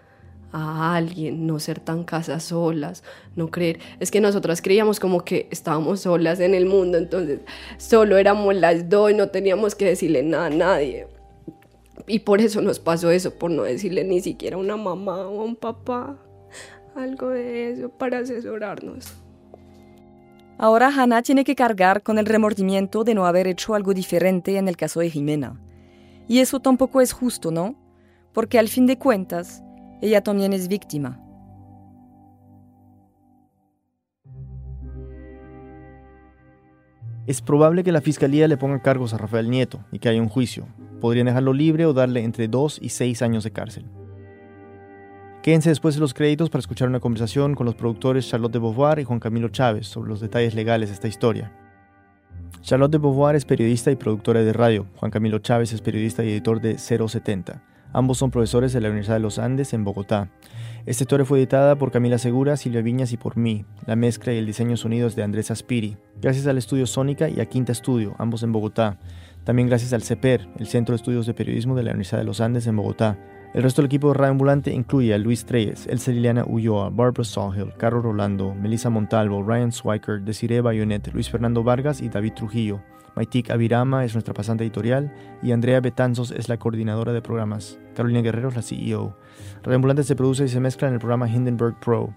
a 0.51 0.95
alguien, 0.95 1.45
no 1.45 1.59
ser 1.59 1.79
tan 1.79 2.03
casas 2.03 2.43
solas, 2.43 3.03
no 3.35 3.49
creer. 3.49 3.79
Es 3.99 4.11
que 4.11 4.21
nosotras 4.21 4.61
creíamos 4.61 4.99
como 4.99 5.23
que 5.23 5.47
estábamos 5.51 6.01
solas 6.01 6.39
en 6.39 6.53
el 6.53 6.65
mundo, 6.65 6.97
entonces 6.97 7.41
solo 7.77 8.17
éramos 8.17 8.55
las 8.55 8.89
dos 8.89 9.13
no 9.13 9.29
teníamos 9.29 9.75
que 9.75 9.85
decirle 9.85 10.23
nada 10.23 10.47
a 10.47 10.49
nadie. 10.49 11.07
Y 12.07 12.19
por 12.19 12.39
eso 12.39 12.61
nos 12.61 12.79
pasó 12.79 13.11
eso, 13.11 13.33
por 13.33 13.51
no 13.51 13.63
decirle 13.63 14.03
ni 14.03 14.21
siquiera 14.21 14.55
a 14.55 14.59
una 14.59 14.77
mamá 14.77 15.27
o 15.27 15.41
a 15.41 15.43
un 15.43 15.55
papá 15.55 16.17
algo 16.95 17.29
de 17.29 17.71
eso 17.71 17.89
para 17.89 18.19
asesorarnos. 18.19 19.13
Ahora 20.57 20.87
Hannah 20.87 21.21
tiene 21.21 21.43
que 21.43 21.55
cargar 21.55 22.01
con 22.01 22.17
el 22.17 22.25
remordimiento 22.25 23.03
de 23.03 23.13
no 23.13 23.27
haber 23.27 23.47
hecho 23.47 23.75
algo 23.75 23.93
diferente 23.93 24.57
en 24.57 24.67
el 24.67 24.75
caso 24.75 24.99
de 25.01 25.09
Jimena. 25.11 25.61
Y 26.27 26.39
eso 26.39 26.59
tampoco 26.59 26.99
es 26.99 27.13
justo, 27.13 27.51
¿no? 27.51 27.75
Porque 28.33 28.57
al 28.57 28.67
fin 28.67 28.87
de 28.87 28.97
cuentas, 28.97 29.63
ella 30.01 30.21
también 30.21 30.53
es 30.53 30.67
víctima. 30.67 31.19
Es 37.27 37.41
probable 37.41 37.83
que 37.83 37.91
la 37.91 37.99
fiscalía 37.99 38.47
le 38.47 38.55
ponga 38.55 38.81
cargos 38.81 39.13
a 39.13 39.17
Rafael 39.17 39.49
Nieto 39.49 39.83
y 39.91 39.99
que 39.99 40.07
haya 40.07 40.21
un 40.21 40.29
juicio. 40.29 40.65
Podrían 41.01 41.25
dejarlo 41.25 41.51
libre 41.51 41.85
o 41.85 41.93
darle 41.93 42.23
entre 42.23 42.47
dos 42.47 42.79
y 42.81 42.89
seis 42.89 43.21
años 43.21 43.43
de 43.43 43.51
cárcel. 43.51 43.85
Quédense 45.43 45.69
después 45.69 45.95
de 45.95 46.01
los 46.01 46.13
créditos 46.13 46.49
para 46.49 46.61
escuchar 46.61 46.87
una 46.87 47.01
conversación 47.01 47.53
con 47.53 47.65
los 47.65 47.75
productores 47.75 48.27
Charlotte 48.27 48.53
de 48.53 48.59
Beauvoir 48.59 48.99
y 48.99 49.03
Juan 49.03 49.19
Camilo 49.19 49.49
Chávez 49.49 49.87
sobre 49.87 50.09
los 50.09 50.21
detalles 50.21 50.55
legales 50.55 50.89
de 50.89 50.95
esta 50.95 51.07
historia. 51.09 51.51
Charlotte 52.61 52.91
de 52.91 52.97
Beauvoir 52.97 53.35
es 53.35 53.45
periodista 53.45 53.91
y 53.91 53.95
productora 53.95 54.41
de 54.43 54.53
radio. 54.53 54.87
Juan 54.95 55.11
Camilo 55.11 55.39
Chávez 55.39 55.73
es 55.73 55.81
periodista 55.81 56.23
y 56.23 56.31
editor 56.31 56.61
de 56.61 56.77
070. 56.77 57.61
Ambos 57.93 58.17
son 58.17 58.31
profesores 58.31 58.73
de 58.73 58.81
la 58.81 58.89
Universidad 58.89 59.15
de 59.15 59.21
los 59.21 59.39
Andes 59.39 59.73
en 59.73 59.83
Bogotá. 59.83 60.29
Esta 60.85 61.03
historia 61.03 61.25
fue 61.25 61.39
editada 61.39 61.77
por 61.77 61.91
Camila 61.91 62.17
Segura, 62.17 62.57
Silvia 62.57 62.81
Viñas 62.81 63.11
y 63.11 63.17
por 63.17 63.37
mí. 63.37 63.65
La 63.85 63.95
mezcla 63.95 64.33
y 64.33 64.37
el 64.37 64.45
diseño 64.45 64.77
sonidos 64.77 65.15
de 65.15 65.23
Andrés 65.23 65.51
Aspiri. 65.51 65.97
Gracias 66.21 66.47
al 66.47 66.57
estudio 66.57 66.87
Sónica 66.87 67.27
y 67.29 67.39
a 67.39 67.45
Quinta 67.45 67.71
Estudio, 67.71 68.15
ambos 68.17 68.43
en 68.43 68.51
Bogotá. 68.51 68.97
También 69.43 69.67
gracias 69.67 69.93
al 69.93 70.03
CEPER, 70.03 70.47
el 70.59 70.67
Centro 70.67 70.93
de 70.93 70.97
Estudios 70.97 71.25
de 71.25 71.33
Periodismo 71.33 71.75
de 71.75 71.83
la 71.83 71.91
Universidad 71.91 72.19
de 72.19 72.25
los 72.25 72.41
Andes 72.41 72.67
en 72.67 72.75
Bogotá. 72.75 73.17
El 73.53 73.63
resto 73.63 73.81
del 73.81 73.87
equipo 73.87 74.09
de 74.09 74.15
Radio 74.15 74.31
Ambulante 74.31 74.73
incluye 74.73 75.13
a 75.13 75.17
Luis 75.17 75.45
Treyes, 75.45 75.87
Elsa 75.87 76.11
Liliana 76.11 76.43
Ulloa, 76.45 76.89
Barbara 76.89 77.23
Sawhill, 77.23 77.73
Carlos 77.77 78.03
Rolando, 78.03 78.53
Melissa 78.53 78.89
Montalvo, 78.89 79.41
Ryan 79.41 79.71
Swiker, 79.71 80.21
Desiree 80.21 80.61
Bayonet, 80.61 81.13
Luis 81.13 81.29
Fernando 81.29 81.63
Vargas 81.63 82.01
y 82.01 82.09
David 82.09 82.33
Trujillo. 82.33 82.81
Maitik 83.17 83.49
Avirama 83.49 84.05
es 84.05 84.13
nuestra 84.13 84.35
pasante 84.35 84.63
editorial 84.63 85.11
y 85.41 85.51
Andrea 85.51 85.81
Betanzos 85.81 86.29
es 86.29 86.49
la 86.49 86.57
coordinadora 86.57 87.13
de 87.13 87.21
programas. 87.23 87.79
Carolina 87.95 88.21
Guerrero 88.21 88.49
es 88.49 88.55
la 88.55 88.61
CEO. 88.61 89.17
Radio 89.63 89.75
Ambulante 89.75 90.03
se 90.03 90.15
produce 90.15 90.45
y 90.45 90.49
se 90.49 90.59
mezcla 90.59 90.87
en 90.87 90.93
el 90.93 90.99
programa 90.99 91.27
Hindenburg 91.27 91.79
Pro. 91.79 92.13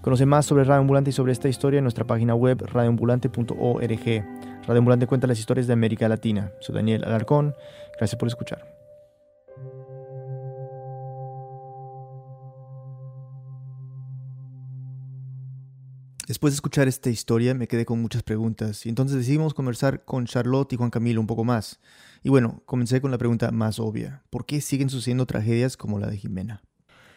Conoce 0.00 0.24
más 0.24 0.46
sobre 0.46 0.64
Radio 0.64 0.80
Ambulante 0.80 1.10
y 1.10 1.12
sobre 1.12 1.32
esta 1.32 1.50
historia 1.50 1.78
en 1.78 1.84
nuestra 1.84 2.06
página 2.06 2.34
web 2.34 2.62
radioambulante.org. 2.66 4.24
Radio 4.66 4.78
Ambulante 4.78 5.06
cuenta 5.06 5.26
las 5.26 5.38
historias 5.38 5.66
de 5.66 5.74
América 5.74 6.08
Latina. 6.08 6.50
Soy 6.60 6.74
Daniel 6.74 7.04
Alarcón. 7.04 7.54
Gracias 7.98 8.18
por 8.18 8.28
escuchar. 8.28 8.77
Después 16.28 16.52
de 16.52 16.56
escuchar 16.56 16.88
esta 16.88 17.08
historia 17.08 17.54
me 17.54 17.66
quedé 17.66 17.86
con 17.86 18.02
muchas 18.02 18.22
preguntas 18.22 18.84
y 18.84 18.90
entonces 18.90 19.16
decidimos 19.16 19.54
conversar 19.54 20.04
con 20.04 20.26
Charlotte 20.26 20.74
y 20.74 20.76
Juan 20.76 20.90
Camilo 20.90 21.22
un 21.22 21.26
poco 21.26 21.42
más. 21.42 21.80
Y 22.22 22.28
bueno, 22.28 22.62
comencé 22.66 23.00
con 23.00 23.10
la 23.10 23.16
pregunta 23.16 23.50
más 23.50 23.80
obvia. 23.80 24.22
¿Por 24.28 24.44
qué 24.44 24.60
siguen 24.60 24.90
sucediendo 24.90 25.24
tragedias 25.24 25.78
como 25.78 25.98
la 25.98 26.06
de 26.08 26.18
Jimena? 26.18 26.62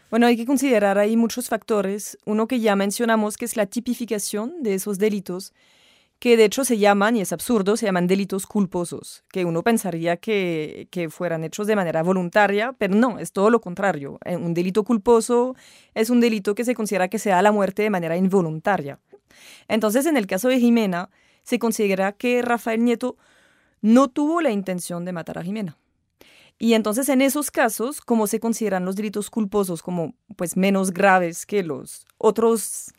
Bueno, 0.10 0.28
hay 0.28 0.38
que 0.38 0.46
considerar 0.46 0.98
ahí 0.98 1.18
muchos 1.18 1.50
factores. 1.50 2.18
Uno 2.26 2.48
que 2.48 2.62
ya 2.62 2.78
mencionamos, 2.78 3.36
que 3.36 3.44
es 3.44 3.58
la 3.58 3.66
tipificación 3.66 4.64
de 4.64 4.76
esos 4.76 4.98
delitos, 4.98 5.54
que 6.22 6.38
de 6.38 6.46
hecho 6.46 6.64
se 6.64 6.78
llaman, 6.78 7.16
y 7.16 7.22
es 7.22 7.34
absurdo, 7.34 7.76
se 7.76 7.88
llaman 7.88 8.06
delitos 8.06 8.46
culposos, 8.46 9.24
que 9.32 9.44
uno 9.44 9.64
pensaría 9.64 10.18
que, 10.18 10.88
que 10.92 11.10
fueran 11.10 11.44
hechos 11.44 11.66
de 11.66 11.76
manera 11.76 12.04
voluntaria, 12.04 12.76
pero 12.78 12.94
no, 12.94 13.18
es 13.18 13.32
todo 13.32 13.50
lo 13.50 13.60
contrario. 13.60 14.20
Eh, 14.24 14.38
un 14.38 14.54
delito 14.54 14.84
culposo 14.84 15.56
es 15.96 16.12
un 16.12 16.20
delito 16.20 16.54
que 16.54 16.64
se 16.64 16.76
considera 16.76 17.08
que 17.08 17.18
se 17.18 17.32
da 17.32 17.42
la 17.42 17.52
muerte 17.52 17.82
de 17.82 17.90
manera 17.90 18.18
involuntaria. 18.18 19.00
Entonces, 19.68 20.06
en 20.06 20.16
el 20.16 20.28
caso 20.28 20.48
de 20.48 20.60
Jimena, 20.60 21.10
se 21.42 21.58
considera 21.58 22.12
que 22.12 22.44
Rafael 22.44 22.86
Nieto 22.86 23.18
no 23.82 24.08
tuvo 24.08 24.42
la 24.42 24.52
intención 24.52 25.06
de 25.06 25.14
matar 25.14 25.40
a 25.40 25.44
Jimena. 25.44 25.80
Y 26.60 26.76
entonces 26.76 27.10
en 27.10 27.24
esos 27.24 27.50
casos, 27.50 28.00
como 28.00 28.28
se 28.28 28.40
consideran 28.40 28.86
los 28.86 28.96
delitos 28.96 29.32
culposos 29.32 29.82
como 29.82 30.14
pues 30.36 30.56
menos 30.56 30.92
graves 30.92 31.48
que 31.48 31.64
los 31.64 32.06
otros 32.20 32.94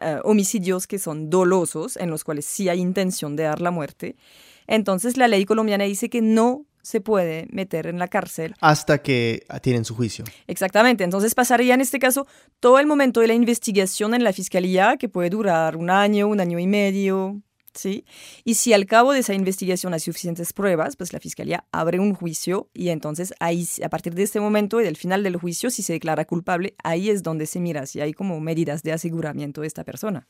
eh, 0.00 0.18
homicidios 0.24 0.86
que 0.86 0.98
son 0.98 1.30
dolosos, 1.30 1.96
en 1.96 2.10
los 2.10 2.24
cuales 2.24 2.44
sí 2.44 2.68
hay 2.68 2.80
intención 2.80 3.36
de 3.36 3.44
dar 3.44 3.60
la 3.60 3.70
muerte, 3.70 4.16
entonces 4.66 5.16
la 5.16 5.28
ley 5.28 5.44
colombiana 5.44 5.84
dice 5.84 6.10
que 6.10 6.20
no 6.20 6.66
se 6.82 7.00
puede 7.00 7.46
meter 7.50 7.86
en 7.86 7.98
la 7.98 8.08
cárcel. 8.08 8.54
Hasta 8.60 9.02
que 9.02 9.44
tienen 9.60 9.84
su 9.84 9.94
juicio. 9.94 10.24
Exactamente. 10.46 11.04
Entonces 11.04 11.34
pasaría 11.34 11.74
en 11.74 11.82
este 11.82 11.98
caso 11.98 12.26
todo 12.60 12.78
el 12.78 12.86
momento 12.86 13.20
de 13.20 13.26
la 13.26 13.34
investigación 13.34 14.14
en 14.14 14.24
la 14.24 14.32
fiscalía, 14.32 14.96
que 14.96 15.08
puede 15.08 15.28
durar 15.28 15.76
un 15.76 15.90
año, 15.90 16.28
un 16.28 16.40
año 16.40 16.58
y 16.58 16.66
medio, 16.66 17.42
¿sí? 17.78 18.04
Y 18.44 18.54
si 18.54 18.72
al 18.72 18.86
cabo 18.86 19.12
de 19.12 19.20
esa 19.20 19.34
investigación 19.34 19.94
hay 19.94 20.00
suficientes 20.00 20.52
pruebas, 20.52 20.96
pues 20.96 21.12
la 21.12 21.20
fiscalía 21.20 21.64
abre 21.72 22.00
un 22.00 22.14
juicio 22.14 22.68
y 22.74 22.88
entonces 22.88 23.32
ahí, 23.40 23.66
a 23.84 23.88
partir 23.88 24.14
de 24.14 24.22
este 24.22 24.40
momento 24.40 24.80
y 24.80 24.84
del 24.84 24.96
final 24.96 25.22
del 25.22 25.36
juicio, 25.36 25.70
si 25.70 25.82
se 25.82 25.94
declara 25.94 26.24
culpable, 26.24 26.74
ahí 26.82 27.10
es 27.10 27.22
donde 27.22 27.46
se 27.46 27.60
mira 27.60 27.86
si 27.86 28.00
hay 28.00 28.12
como 28.12 28.40
medidas 28.40 28.82
de 28.82 28.92
aseguramiento 28.92 29.62
de 29.62 29.66
esta 29.66 29.84
persona. 29.84 30.28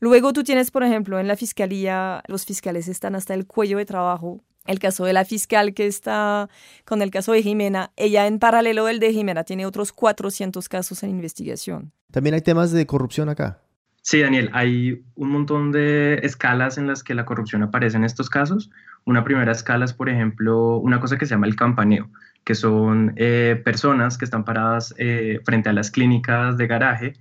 Luego 0.00 0.32
tú 0.32 0.44
tienes, 0.44 0.70
por 0.70 0.82
ejemplo, 0.82 1.18
en 1.18 1.28
la 1.28 1.36
fiscalía, 1.36 2.22
los 2.26 2.44
fiscales 2.44 2.88
están 2.88 3.14
hasta 3.14 3.34
el 3.34 3.46
cuello 3.46 3.78
de 3.78 3.86
trabajo. 3.86 4.40
El 4.66 4.78
caso 4.78 5.04
de 5.04 5.12
la 5.12 5.26
fiscal 5.26 5.74
que 5.74 5.86
está 5.86 6.48
con 6.86 7.02
el 7.02 7.10
caso 7.10 7.32
de 7.32 7.42
Jimena, 7.42 7.92
ella 7.96 8.26
en 8.26 8.38
paralelo 8.38 8.86
del 8.86 8.98
de 8.98 9.12
Jimena 9.12 9.44
tiene 9.44 9.66
otros 9.66 9.92
400 9.92 10.68
casos 10.68 11.02
en 11.02 11.10
investigación. 11.10 11.92
También 12.10 12.34
hay 12.34 12.40
temas 12.40 12.70
de 12.72 12.86
corrupción 12.86 13.28
acá. 13.28 13.63
Sí, 14.06 14.20
Daniel, 14.20 14.50
hay 14.52 15.02
un 15.14 15.30
montón 15.30 15.72
de 15.72 16.20
escalas 16.24 16.76
en 16.76 16.86
las 16.86 17.02
que 17.02 17.14
la 17.14 17.24
corrupción 17.24 17.62
aparece 17.62 17.96
en 17.96 18.04
estos 18.04 18.28
casos. 18.28 18.70
Una 19.06 19.24
primera 19.24 19.50
escala 19.50 19.86
es, 19.86 19.94
por 19.94 20.10
ejemplo, 20.10 20.76
una 20.76 21.00
cosa 21.00 21.16
que 21.16 21.24
se 21.24 21.30
llama 21.30 21.46
el 21.46 21.56
campaneo, 21.56 22.10
que 22.44 22.54
son 22.54 23.14
eh, 23.16 23.58
personas 23.64 24.18
que 24.18 24.26
están 24.26 24.44
paradas 24.44 24.94
eh, 24.98 25.40
frente 25.46 25.70
a 25.70 25.72
las 25.72 25.90
clínicas 25.90 26.58
de 26.58 26.66
garaje, 26.66 27.14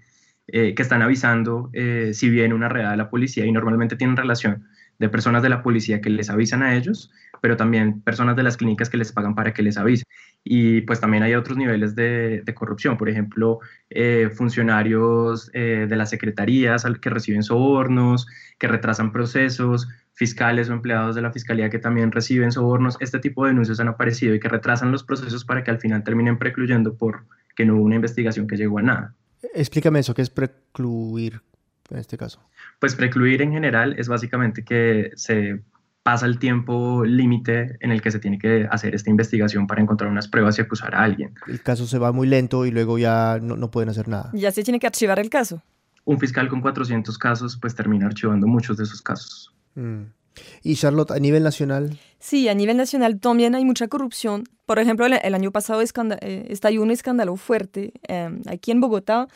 eh, 0.47 0.75
que 0.75 0.81
están 0.81 1.01
avisando 1.01 1.71
si 2.11 2.29
viene 2.29 2.53
una 2.53 2.67
redada 2.67 2.91
de 2.91 2.97
la 2.97 3.09
policía 3.09 3.45
y 3.45 3.51
normalmente 3.53 3.95
tienen 3.95 4.17
relación 4.17 4.67
de 4.99 5.07
personas 5.07 5.41
de 5.41 5.47
la 5.47 5.63
policía 5.63 6.01
que 6.01 6.09
les 6.09 6.29
avisan 6.29 6.63
a 6.63 6.75
ellos, 6.75 7.11
pero 7.43 7.57
también 7.57 7.99
personas 7.99 8.37
de 8.37 8.43
las 8.43 8.55
clínicas 8.55 8.89
que 8.89 8.95
les 8.95 9.11
pagan 9.11 9.35
para 9.35 9.53
que 9.53 9.61
les 9.63 9.75
avisen. 9.75 10.05
Y 10.45 10.79
pues 10.79 11.01
también 11.01 11.23
hay 11.23 11.35
otros 11.35 11.57
niveles 11.57 11.93
de, 11.93 12.41
corrupción, 12.55 12.95
por 12.95 13.09
ejemplo, 13.09 13.59
eh, 13.89 14.29
funcionarios 14.33 15.51
eh, 15.53 15.85
de 15.89 15.95
las 15.97 16.09
secretarías 16.09 16.85
que 17.01 17.09
reciben 17.09 17.43
sobornos, 17.43 18.27
que 18.57 18.69
retrasan 18.69 19.11
procesos, 19.11 19.89
fiscales 20.13 20.69
o 20.69 20.73
empleados 20.73 21.15
de 21.15 21.21
la 21.21 21.33
fiscalía 21.33 21.69
que 21.69 21.79
también 21.79 22.13
reciben 22.13 22.53
sobornos. 22.53 22.95
Este 23.01 23.19
tipo 23.19 23.43
de 23.43 23.49
denuncias 23.49 23.77
han 23.81 23.89
aparecido 23.89 24.33
y 24.33 24.39
que 24.39 24.47
retrasan 24.47 24.93
los 24.93 25.03
procesos 25.03 25.43
para 25.43 25.65
que 25.65 25.71
al 25.71 25.79
final 25.79 26.01
terminen 26.05 26.39
precluyendo 26.39 26.95
por 26.95 27.25
que 27.57 27.65
no 27.65 27.75
hubo 27.75 27.83
una 27.83 27.95
investigación 27.95 28.47
que 28.47 28.55
llegó 28.55 28.79
a 28.79 28.83
nada. 28.83 29.15
Explícame 29.53 29.99
eso, 29.99 30.13
¿qué 30.13 30.21
es 30.21 30.29
precluir 30.29 31.41
en 31.91 31.97
este 31.97 32.17
caso? 32.17 32.41
Pues 32.79 32.95
precluir 32.95 33.41
en 33.41 33.51
general 33.51 33.95
es 33.97 34.07
básicamente 34.07 34.63
que 34.63 35.11
se 35.15 35.61
pasa 36.03 36.25
el 36.25 36.37
tiempo 36.37 37.05
límite 37.05 37.77
en 37.79 37.91
el 37.91 38.01
que 38.01 38.11
se 38.11 38.19
tiene 38.19 38.37
que 38.37 38.67
hacer 38.69 38.93
esta 38.93 39.09
investigación 39.09 39.67
para 39.67 39.81
encontrar 39.81 40.11
unas 40.11 40.27
pruebas 40.27 40.57
y 40.59 40.61
acusar 40.61 40.93
a 40.93 41.03
alguien. 41.03 41.33
El 41.47 41.61
caso 41.61 41.87
se 41.87 41.97
va 41.97 42.11
muy 42.11 42.27
lento 42.27 42.65
y 42.65 42.71
luego 42.71 42.97
ya 42.97 43.39
no, 43.41 43.71
pueden 43.71 43.89
hacer 43.89 44.09
nada. 44.09 44.29
Ya 44.33 44.51
se 44.51 44.63
tiene 44.63 44.79
que 44.79 44.87
archivar 44.87 45.19
el 45.19 45.29
caso. 45.29 45.63
Un 46.05 46.19
fiscal 46.19 46.49
con 46.49 46.61
400 46.61 47.17
casos 47.17 47.57
pues 47.57 47.73
termina 47.73 48.05
archivando 48.05 48.45
muchos 48.45 48.77
de 48.77 48.83
esos 48.83 49.01
casos. 49.01 49.53
Mm. 49.75 50.03
¿Y 50.61 50.75
Charlotte, 50.75 51.11
a 51.11 51.19
nivel 51.19 51.43
nacional? 51.43 51.97
Sí, 52.19 52.49
a 52.49 52.55
nivel 52.55 52.75
nacional 52.75 53.19
también 53.19 53.55
hay 53.55 53.63
mucha 53.63 53.87
corrupción. 53.87 54.43
Por 54.65 54.79
ejemplo, 54.79 55.05
el, 55.05 55.35
año 55.35 55.51
pasado 55.51 55.81
eh, 55.81 56.45
estalló 56.49 56.81
un 56.81 56.91
escándalo 56.91 57.35
fuerte 57.35 57.93
em, 58.07 58.41
aquí 58.47 58.71
en 58.71 58.81
Bogotá 58.81 59.27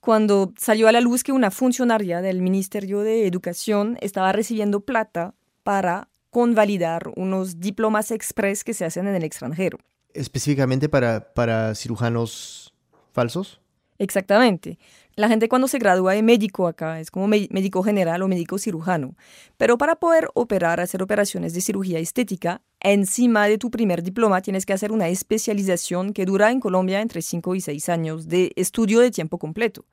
cuando 0.00 0.52
salió 0.56 0.88
a 0.88 0.92
la 0.92 1.00
luz 1.00 1.22
que 1.22 1.32
una 1.32 1.50
funcionaria 1.50 2.20
del 2.20 2.40
Ministerio 2.40 3.00
de 3.00 3.26
Educación 3.26 3.98
estaba 4.00 4.32
recibiendo 4.32 4.80
plata 4.80 5.34
para 5.62 6.08
convalidar 6.36 7.10
unos 7.16 7.60
diplomas 7.60 8.10
express 8.10 8.62
que 8.62 8.74
se 8.74 8.84
hacen 8.84 9.08
en 9.08 9.14
el 9.14 9.24
extranjero. 9.24 9.78
¿Específicamente 10.12 10.86
para, 10.86 11.32
para 11.32 11.74
cirujanos 11.74 12.74
falsos? 13.14 13.62
Exactamente. 13.96 14.78
La 15.14 15.30
gente 15.30 15.48
cuando 15.48 15.66
se 15.66 15.78
gradúa 15.78 16.12
de 16.12 16.22
médico 16.22 16.66
acá 16.66 17.00
es 17.00 17.10
como 17.10 17.26
médico 17.26 17.82
general 17.82 18.20
o 18.20 18.28
médico 18.28 18.58
cirujano. 18.58 19.16
Pero 19.56 19.78
para 19.78 19.96
poder 19.96 20.28
operar, 20.34 20.78
hacer 20.78 21.02
operaciones 21.02 21.54
de 21.54 21.62
cirugía 21.62 22.00
estética, 22.00 22.60
encima 22.80 23.48
de 23.48 23.56
tu 23.56 23.70
primer 23.70 24.02
diploma 24.02 24.42
tienes 24.42 24.66
que 24.66 24.74
hacer 24.74 24.92
una 24.92 25.08
especialización 25.08 26.12
que 26.12 26.26
dura 26.26 26.50
en 26.50 26.60
Colombia 26.60 27.00
entre 27.00 27.22
5 27.22 27.54
y 27.54 27.62
6 27.62 27.88
años 27.88 28.28
de 28.28 28.52
estudio 28.56 29.00
de 29.00 29.10
tiempo 29.10 29.38
completo. 29.38 29.86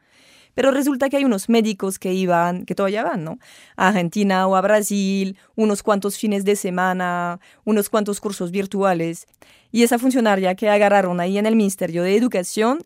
Pero 0.53 0.71
resulta 0.71 1.09
que 1.09 1.17
hay 1.17 1.25
unos 1.25 1.49
médicos 1.49 1.99
que 1.99 2.13
iban, 2.13 2.65
que 2.65 2.75
todavía 2.75 3.03
van, 3.03 3.23
¿no? 3.23 3.39
A 3.75 3.89
Argentina 3.89 4.47
o 4.47 4.55
a 4.55 4.61
Brasil, 4.61 5.37
unos 5.55 5.83
cuantos 5.83 6.17
fines 6.17 6.45
de 6.45 6.55
semana, 6.55 7.39
unos 7.63 7.89
cuantos 7.89 8.19
cursos 8.19 8.51
virtuales. 8.51 9.25
Y 9.71 9.83
esa 9.83 9.97
funcionaria 9.97 10.55
que 10.55 10.69
agarraron 10.69 11.19
ahí 11.19 11.37
en 11.37 11.45
el 11.45 11.55
Ministerio 11.55 12.03
de 12.03 12.15
Educación, 12.15 12.79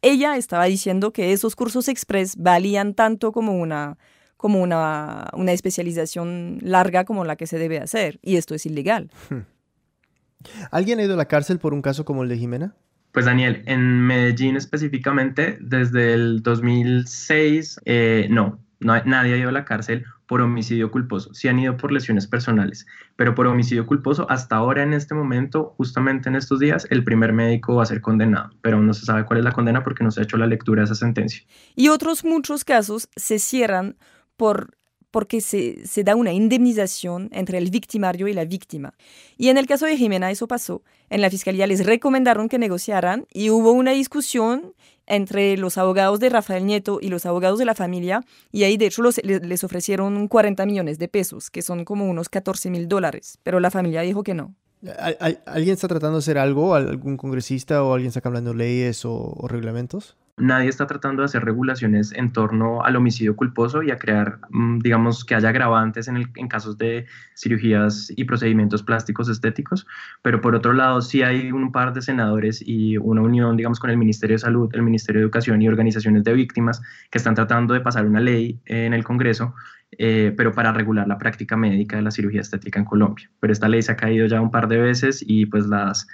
ella 0.00 0.36
estaba 0.36 0.64
diciendo 0.64 1.12
que 1.12 1.32
esos 1.32 1.54
cursos 1.54 1.88
express 1.88 2.36
valían 2.36 2.94
tanto 2.94 3.32
como 3.32 3.54
una 3.56 3.98
como 4.42 4.60
una, 4.60 5.30
una 5.34 5.52
especialización 5.52 6.58
larga 6.62 7.04
como 7.04 7.24
la 7.24 7.36
que 7.36 7.46
se 7.46 7.60
debe 7.60 7.78
hacer. 7.78 8.18
Y 8.22 8.38
esto 8.38 8.56
es 8.56 8.66
ilegal. 8.66 9.08
¿Alguien 10.72 10.98
ha 10.98 11.04
ido 11.04 11.14
a 11.14 11.16
la 11.16 11.26
cárcel 11.28 11.60
por 11.60 11.72
un 11.72 11.80
caso 11.80 12.04
como 12.04 12.24
el 12.24 12.28
de 12.28 12.38
Jimena? 12.38 12.74
Pues 13.12 13.26
Daniel, 13.26 13.62
en 13.66 14.00
Medellín 14.00 14.56
específicamente, 14.56 15.58
desde 15.60 16.14
el 16.14 16.42
2006, 16.42 17.80
eh, 17.84 18.26
no, 18.30 18.58
nadie 18.80 19.34
ha 19.34 19.36
ido 19.36 19.50
a 19.50 19.52
la 19.52 19.66
cárcel 19.66 20.04
por 20.26 20.40
homicidio 20.40 20.90
culposo. 20.90 21.34
Sí 21.34 21.48
han 21.48 21.58
ido 21.58 21.76
por 21.76 21.92
lesiones 21.92 22.26
personales, 22.26 22.86
pero 23.16 23.34
por 23.34 23.46
homicidio 23.46 23.84
culposo, 23.84 24.26
hasta 24.30 24.56
ahora 24.56 24.82
en 24.82 24.94
este 24.94 25.14
momento, 25.14 25.74
justamente 25.76 26.30
en 26.30 26.36
estos 26.36 26.58
días, 26.58 26.86
el 26.88 27.04
primer 27.04 27.34
médico 27.34 27.74
va 27.74 27.82
a 27.82 27.86
ser 27.86 28.00
condenado, 28.00 28.48
pero 28.62 28.80
no 28.80 28.94
se 28.94 29.04
sabe 29.04 29.26
cuál 29.26 29.40
es 29.40 29.44
la 29.44 29.52
condena 29.52 29.82
porque 29.82 30.04
no 30.04 30.10
se 30.10 30.20
ha 30.20 30.24
hecho 30.24 30.38
la 30.38 30.46
lectura 30.46 30.80
de 30.80 30.86
esa 30.86 30.94
sentencia. 30.94 31.42
Y 31.76 31.88
otros 31.88 32.24
muchos 32.24 32.64
casos 32.64 33.10
se 33.14 33.38
cierran 33.38 33.96
por 34.38 34.78
porque 35.12 35.40
se, 35.40 36.02
da 36.02 36.16
una 36.16 36.32
indemnización 36.32 37.28
entre 37.32 37.58
el 37.58 37.70
victimario 37.70 38.26
y 38.26 38.32
la 38.32 38.44
víctima. 38.44 38.94
Y 39.38 39.48
en 39.48 39.58
el 39.58 39.66
caso 39.66 39.86
de 39.86 39.96
Jimena 39.96 40.32
eso 40.32 40.48
pasó. 40.48 40.82
En 41.10 41.20
la 41.20 41.30
fiscalía 41.30 41.68
les 41.68 41.86
recomendaron 41.86 42.48
que 42.48 42.58
negociaran 42.58 43.26
y 43.32 43.50
hubo 43.50 43.70
una 43.70 43.92
discusión 43.92 44.74
entre 45.06 45.56
los 45.56 45.78
abogados 45.78 46.18
de 46.18 46.30
Rafael 46.30 46.64
Nieto 46.64 46.98
y 47.00 47.08
los 47.08 47.26
abogados 47.26 47.58
de 47.58 47.66
la 47.66 47.74
familia 47.74 48.24
y 48.50 48.64
ahí 48.64 48.76
de 48.76 48.86
hecho 48.86 49.02
les 49.02 49.64
ofrecieron 49.64 50.26
40 50.26 50.64
millones 50.64 50.98
de 50.98 51.08
pesos, 51.08 51.50
que 51.50 51.60
son 51.60 51.84
como 51.84 52.08
unos 52.08 52.28
14 52.28 52.70
mil 52.70 52.88
dólares, 52.88 53.38
pero 53.42 53.60
la 53.60 53.70
familia 53.70 54.00
dijo 54.00 54.22
que 54.22 54.34
no. 54.34 54.54
¿Alguien 55.46 55.74
está 55.74 55.86
tratando 55.86 56.16
de 56.16 56.20
hacer 56.20 56.38
algo? 56.38 56.74
¿Algún 56.74 57.16
congresista 57.16 57.84
o 57.84 57.92
alguien 57.92 58.08
está 58.08 58.20
cambiando 58.20 58.54
leyes 58.54 59.04
o 59.04 59.46
reglamentos? 59.48 60.16
Nadie 60.36 60.68
está 60.68 60.86
tratando 60.86 61.22
de 61.22 61.26
hacer 61.26 61.44
regulaciones 61.44 62.12
en 62.12 62.32
torno 62.32 62.82
al 62.84 62.96
homicidio 62.96 63.36
culposo 63.36 63.82
y 63.82 63.90
a 63.90 63.98
crear, 63.98 64.38
mm, 64.50 64.78
digamos, 64.78 65.24
que 65.24 65.34
haya 65.34 65.50
agravantes 65.50 66.08
en, 66.08 66.24
casos 66.48 66.78
de 66.78 67.06
cirugías 67.36 68.12
y 68.16 68.24
procedimientos 68.24 68.82
plásticos 68.82 69.28
estéticos, 69.28 69.86
pero 70.22 70.40
por 70.40 70.54
otro 70.54 70.72
lado 70.72 71.02
sí 71.02 71.22
hay 71.22 71.52
un 71.52 71.72
par 71.72 71.92
de 71.92 72.02
senadores 72.02 72.62
y 72.64 72.96
una 72.98 73.22
unión, 73.22 73.56
digamos, 73.56 73.78
con 73.78 73.90
el 73.90 73.96
Ministerio 73.96 74.34
de 74.34 74.40
Salud, 74.40 74.70
el 74.72 74.82
Ministerio 74.82 75.20
de 75.20 75.24
Educación 75.24 75.62
y 75.62 75.68
organizaciones 75.68 76.24
de 76.24 76.32
víctimas 76.32 76.82
que 77.10 77.18
están 77.18 77.34
tratando 77.34 77.74
de 77.74 77.80
pasar 77.80 78.06
una 78.06 78.20
ley 78.20 78.60
en 78.66 78.94
el 78.94 79.04
Congreso 79.04 79.54
eh, 79.98 80.32
pero 80.36 80.52
para 80.52 80.72
regular 80.72 81.06
la 81.06 81.18
práctica 81.18 81.54
médica 81.54 81.96
de 81.96 82.02
la 82.02 82.10
cirugía 82.10 82.40
estética 82.40 82.78
en 82.78 82.86
Colombia. 82.86 83.30
Pero 83.40 83.52
esta 83.52 83.68
ley 83.68 83.82
se 83.82 83.92
ha 83.92 83.96
caído 83.96 84.26
ya 84.26 84.40
un 84.40 84.50
par 84.50 84.66
de 84.68 84.78
veces 84.78 85.22
y 85.26 85.46
pues 85.46 85.66
las 85.66 86.06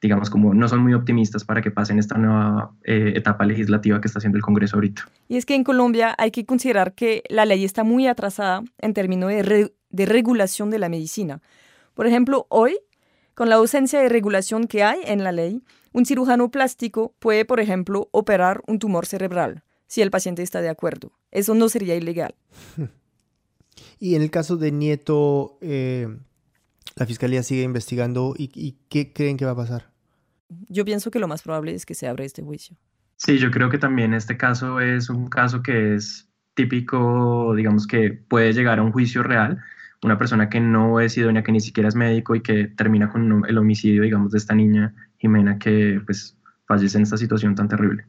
digamos, 0.00 0.30
como 0.30 0.54
no 0.54 0.68
son 0.68 0.80
muy 0.80 0.94
optimistas 0.94 1.44
para 1.44 1.62
que 1.62 1.70
pasen 1.70 1.98
esta 1.98 2.16
nueva 2.16 2.72
eh, 2.84 3.12
etapa 3.16 3.44
legislativa 3.44 4.00
que 4.00 4.08
está 4.08 4.18
haciendo 4.18 4.36
el 4.36 4.42
Congreso 4.42 4.76
ahorita. 4.76 5.08
Y 5.28 5.36
es 5.36 5.46
que 5.46 5.54
en 5.54 5.64
Colombia 5.64 6.14
hay 6.18 6.30
que 6.30 6.46
considerar 6.46 6.94
que 6.94 7.22
la 7.28 7.44
ley 7.44 7.64
está 7.64 7.84
muy 7.84 8.06
atrasada 8.06 8.62
en 8.78 8.94
términos 8.94 9.30
de, 9.30 9.72
de 9.90 10.06
regulación 10.06 10.70
de 10.70 10.78
la 10.78 10.88
medicina. 10.88 11.40
Por 11.94 12.06
ejemplo, 12.06 12.46
hoy, 12.48 12.78
con 13.34 13.48
la 13.48 13.56
ausencia 13.56 14.00
de 14.00 14.08
regulación 14.08 14.66
que 14.66 14.84
hay 14.84 15.00
en 15.04 15.24
la 15.24 15.32
ley, 15.32 15.62
un 15.92 16.06
cirujano 16.06 16.50
plástico 16.50 17.14
puede, 17.18 17.44
por 17.44 17.60
ejemplo, 17.60 18.08
operar 18.12 18.62
un 18.66 18.78
tumor 18.78 19.06
cerebral 19.06 19.64
si 19.88 20.02
el 20.02 20.10
paciente 20.10 20.42
está 20.42 20.60
de 20.60 20.68
acuerdo. 20.68 21.12
Eso 21.32 21.54
no 21.54 21.68
sería 21.68 21.96
ilegal. 21.96 22.34
Y 24.00 24.14
en 24.14 24.22
el 24.22 24.30
caso 24.30 24.56
de 24.56 24.70
Nieto, 24.70 25.58
eh, 25.60 26.08
la 26.96 27.06
fiscalía 27.06 27.42
sigue 27.42 27.62
investigando 27.62 28.34
y, 28.36 28.76
¿qué 28.88 29.12
creen 29.12 29.36
que 29.36 29.44
va 29.44 29.52
a 29.52 29.56
pasar? 29.56 29.90
Yo 30.68 30.84
pienso 30.84 31.10
que 31.10 31.18
lo 31.18 31.28
más 31.28 31.42
probable 31.42 31.74
es 31.74 31.86
que 31.86 31.94
se 31.94 32.08
abra 32.08 32.24
este 32.24 32.42
juicio. 32.42 32.76
Sí, 33.16 33.38
yo 33.38 33.50
creo 33.50 33.68
que 33.68 33.78
también 33.78 34.14
este 34.14 34.36
caso 34.36 34.80
es 34.80 35.10
un 35.10 35.28
caso 35.28 35.62
que 35.62 35.94
es 35.94 36.28
típico, 36.54 37.54
digamos 37.54 37.86
que 37.86 38.10
puede 38.12 38.52
llegar 38.52 38.78
a 38.78 38.82
un 38.82 38.92
juicio 38.92 39.22
real, 39.22 39.60
una 40.02 40.18
persona 40.18 40.48
que 40.48 40.60
no 40.60 41.00
es 41.00 41.16
idónea, 41.16 41.42
que 41.42 41.52
ni 41.52 41.60
siquiera 41.60 41.88
es 41.88 41.94
médico 41.94 42.34
y 42.34 42.40
que 42.40 42.68
termina 42.68 43.10
con 43.10 43.44
el 43.46 43.58
homicidio, 43.58 44.02
digamos, 44.02 44.32
de 44.32 44.38
esta 44.38 44.54
niña 44.54 44.94
Jimena 45.18 45.58
que 45.58 46.00
pues 46.06 46.36
fallece 46.66 46.96
en 46.96 47.02
esta 47.02 47.16
situación 47.16 47.54
tan 47.54 47.68
terrible. 47.68 48.06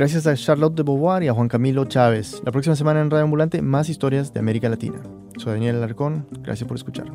Gracias 0.00 0.26
a 0.26 0.34
Charlotte 0.34 0.74
de 0.74 0.82
Beauvoir 0.82 1.22
y 1.22 1.28
a 1.28 1.34
Juan 1.34 1.46
Camilo 1.48 1.84
Chávez. 1.84 2.40
La 2.46 2.52
próxima 2.52 2.74
semana 2.74 3.02
en 3.02 3.10
Radio 3.10 3.24
Ambulante, 3.24 3.60
más 3.60 3.90
historias 3.90 4.32
de 4.32 4.40
América 4.40 4.70
Latina. 4.70 4.98
Soy 5.36 5.52
Daniel 5.52 5.76
Alarcón. 5.76 6.26
Gracias 6.40 6.66
por 6.66 6.78
escuchar. 6.78 7.12